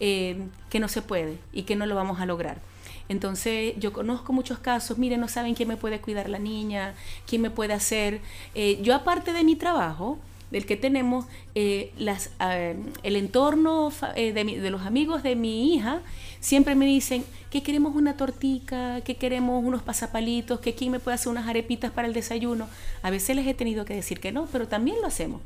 eh, 0.00 0.48
que 0.70 0.80
no 0.80 0.88
se 0.88 1.02
puede 1.02 1.38
y 1.52 1.62
que 1.62 1.76
no 1.76 1.86
lo 1.86 1.94
vamos 1.94 2.20
a 2.20 2.26
lograr. 2.26 2.60
Entonces 3.08 3.74
yo 3.78 3.92
conozco 3.92 4.32
muchos 4.32 4.58
casos, 4.58 4.98
miren, 4.98 5.20
no 5.20 5.28
saben 5.28 5.54
quién 5.54 5.68
me 5.68 5.76
puede 5.76 6.00
cuidar 6.00 6.28
la 6.28 6.38
niña, 6.38 6.94
quién 7.26 7.42
me 7.42 7.50
puede 7.50 7.72
hacer. 7.72 8.20
Eh, 8.54 8.80
yo 8.82 8.94
aparte 8.94 9.32
de 9.32 9.44
mi 9.44 9.56
trabajo, 9.56 10.18
del 10.50 10.64
que 10.64 10.76
tenemos, 10.76 11.26
eh, 11.54 11.92
ah, 12.38 12.56
el 13.02 13.16
entorno 13.16 13.92
eh, 14.14 14.32
de, 14.32 14.44
de 14.44 14.70
los 14.70 14.82
amigos 14.82 15.22
de 15.22 15.34
mi 15.36 15.74
hija, 15.74 16.02
siempre 16.40 16.74
me 16.74 16.86
dicen 16.86 17.24
que 17.50 17.62
queremos 17.62 17.96
una 17.96 18.16
tortica, 18.16 19.00
que 19.00 19.16
queremos 19.16 19.64
unos 19.64 19.82
pasapalitos, 19.82 20.60
que 20.60 20.74
quién 20.74 20.92
me 20.92 21.00
puede 21.00 21.16
hacer 21.16 21.28
unas 21.28 21.48
arepitas 21.48 21.90
para 21.90 22.06
el 22.06 22.14
desayuno. 22.14 22.68
A 23.02 23.10
veces 23.10 23.34
les 23.34 23.46
he 23.46 23.54
tenido 23.54 23.84
que 23.84 23.94
decir 23.94 24.20
que 24.20 24.32
no, 24.32 24.46
pero 24.52 24.68
también 24.68 25.00
lo 25.00 25.08
hacemos. 25.08 25.40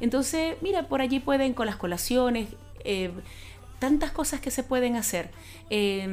Entonces, 0.00 0.56
mira, 0.60 0.88
por 0.88 1.00
allí 1.00 1.20
pueden 1.20 1.54
con 1.54 1.66
las 1.66 1.76
colaciones, 1.76 2.48
eh, 2.84 3.10
tantas 3.78 4.10
cosas 4.12 4.40
que 4.40 4.50
se 4.50 4.62
pueden 4.62 4.96
hacer. 4.96 5.30
Eh, 5.70 6.06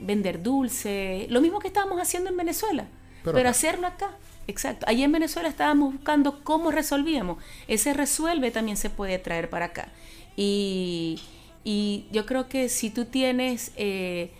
vender 0.00 0.42
dulce, 0.42 1.26
lo 1.30 1.40
mismo 1.40 1.58
que 1.58 1.68
estábamos 1.68 2.00
haciendo 2.00 2.30
en 2.30 2.36
Venezuela, 2.36 2.86
Pero 3.24 3.48
hacerlo 3.50 3.86
acá. 3.86 4.10
Exacto. 4.48 4.86
Allí 4.88 5.02
en 5.02 5.10
Venezuela 5.12 5.48
estábamos 5.48 5.92
buscando 5.94 6.44
cómo 6.44 6.70
resolvíamos. 6.70 7.42
Ese 7.66 7.92
resuelve 7.94 8.50
también 8.52 8.76
se 8.76 8.90
puede 8.90 9.18
traer 9.18 9.50
para 9.50 9.66
acá. 9.66 9.88
Y, 10.36 11.20
y 11.64 12.06
yo 12.12 12.26
creo 12.26 12.48
que 12.48 12.68
si 12.68 12.90
tú 12.90 13.06
tienes 13.06 13.72
eh, 13.76 14.30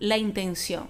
la 0.00 0.16
intención, 0.18 0.88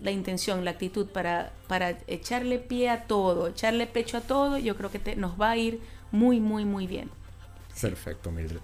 la 0.00 0.10
intención, 0.10 0.64
la 0.64 0.70
actitud 0.72 1.06
para, 1.06 1.52
para 1.68 1.98
echarle 2.06 2.58
pie 2.58 2.88
a 2.88 3.02
todo, 3.04 3.48
echarle 3.48 3.86
pecho 3.86 4.16
a 4.16 4.20
todo, 4.22 4.56
yo 4.58 4.74
creo 4.76 4.90
que 4.90 4.98
te- 4.98 5.16
nos 5.16 5.38
va 5.40 5.50
a 5.50 5.56
ir 5.58 5.80
muy, 6.10 6.40
muy, 6.40 6.64
muy 6.64 6.86
bien. 6.86 7.10
Perfecto, 7.80 8.30
Mildred. 8.30 8.60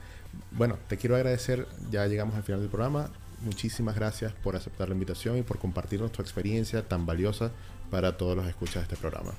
Bueno, 0.51 0.79
te 0.89 0.97
quiero 0.97 1.17
agradecer, 1.17 1.67
ya 1.91 2.07
llegamos 2.07 2.35
al 2.35 2.43
final 2.43 2.61
del 2.61 2.71
programa. 2.71 3.11
muchísimas 3.41 3.95
gracias 3.95 4.33
por 4.33 4.57
aceptar 4.57 4.89
la 4.89 4.95
invitación 4.95 5.39
y 5.39 5.43
por 5.43 5.59
compartirnos 5.59 6.11
tu 6.11 6.23
experiencia 6.23 6.83
tan 6.89 7.07
valiosa 7.07 7.53
para 7.91 8.17
todos 8.17 8.37
los 8.37 8.47
escuchas 8.49 8.77
de 8.77 8.83
este 8.83 8.97
programa. 8.97 9.33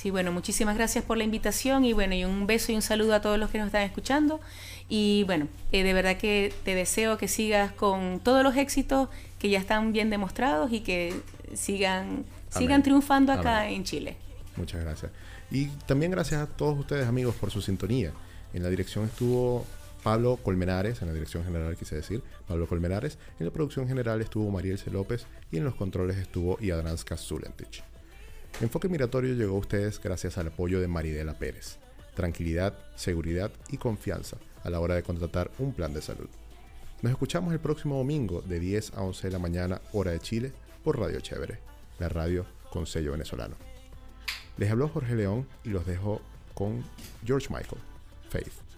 Sí, 0.00 0.10
bueno, 0.10 0.32
muchísimas 0.32 0.76
gracias 0.76 1.04
por 1.04 1.18
la 1.18 1.24
invitación 1.24 1.84
y 1.84 1.92
bueno, 1.92 2.14
y 2.14 2.24
un 2.24 2.46
beso 2.46 2.72
y 2.72 2.74
un 2.74 2.80
saludo 2.80 3.12
a 3.14 3.20
todos 3.20 3.38
los 3.38 3.50
que 3.50 3.58
nos 3.58 3.66
están 3.66 3.82
escuchando. 3.82 4.40
Y 4.88 5.24
bueno, 5.24 5.46
eh, 5.72 5.82
de 5.82 5.92
verdad 5.92 6.16
que 6.16 6.54
te 6.64 6.74
deseo 6.74 7.18
que 7.18 7.28
sigas 7.28 7.72
con 7.72 8.20
todos 8.20 8.42
los 8.42 8.56
éxitos 8.56 9.08
que 9.38 9.50
ya 9.50 9.58
están 9.58 9.92
bien 9.92 10.08
demostrados 10.08 10.72
y 10.72 10.80
que 10.80 11.14
sigan, 11.54 12.24
sigan 12.48 12.82
triunfando 12.82 13.32
acá 13.32 13.62
Amén. 13.62 13.74
en 13.74 13.84
Chile. 13.84 14.16
Muchas 14.56 14.80
gracias. 14.80 15.12
Y 15.50 15.66
también 15.86 16.12
gracias 16.12 16.40
a 16.40 16.46
todos 16.46 16.78
ustedes 16.78 17.06
amigos 17.06 17.34
por 17.34 17.50
su 17.50 17.60
sintonía. 17.60 18.12
En 18.54 18.62
la 18.62 18.70
dirección 18.70 19.04
estuvo 19.04 19.66
Pablo 20.02 20.38
Colmenares, 20.42 21.02
en 21.02 21.08
la 21.08 21.14
dirección 21.14 21.44
general 21.44 21.76
quise 21.76 21.96
decir, 21.96 22.22
Pablo 22.48 22.66
Colmenares. 22.66 23.18
En 23.38 23.46
la 23.46 23.52
producción 23.52 23.86
general 23.86 24.20
estuvo 24.20 24.50
Marielce 24.50 24.90
López 24.90 25.26
y 25.52 25.58
en 25.58 25.64
los 25.64 25.74
controles 25.74 26.16
estuvo 26.16 26.58
Iadranska 26.60 27.16
Zulentich. 27.16 27.84
Enfoque 28.60 28.88
Migratorio 28.88 29.34
llegó 29.34 29.56
a 29.56 29.60
ustedes 29.60 30.00
gracias 30.00 30.38
al 30.38 30.48
apoyo 30.48 30.80
de 30.80 30.88
Maridela 30.88 31.38
Pérez. 31.38 31.78
Tranquilidad, 32.14 32.76
seguridad 32.96 33.50
y 33.70 33.76
confianza 33.76 34.36
a 34.64 34.70
la 34.70 34.80
hora 34.80 34.94
de 34.94 35.02
contratar 35.02 35.50
un 35.58 35.72
plan 35.72 35.94
de 35.94 36.02
salud. 36.02 36.28
Nos 37.02 37.12
escuchamos 37.12 37.52
el 37.52 37.60
próximo 37.60 37.96
domingo 37.96 38.42
de 38.42 38.60
10 38.60 38.94
a 38.94 39.02
11 39.02 39.28
de 39.28 39.32
la 39.32 39.38
mañana, 39.38 39.80
hora 39.92 40.10
de 40.10 40.20
Chile, 40.20 40.52
por 40.84 40.98
Radio 40.98 41.20
Chévere, 41.20 41.58
la 41.98 42.08
radio 42.08 42.44
con 42.70 42.86
sello 42.86 43.12
venezolano. 43.12 43.56
Les 44.58 44.70
habló 44.70 44.88
Jorge 44.88 45.14
León 45.14 45.46
y 45.64 45.70
los 45.70 45.86
dejo 45.86 46.20
con 46.52 46.84
George 47.24 47.48
Michael, 47.48 47.80
Faith. 48.28 48.69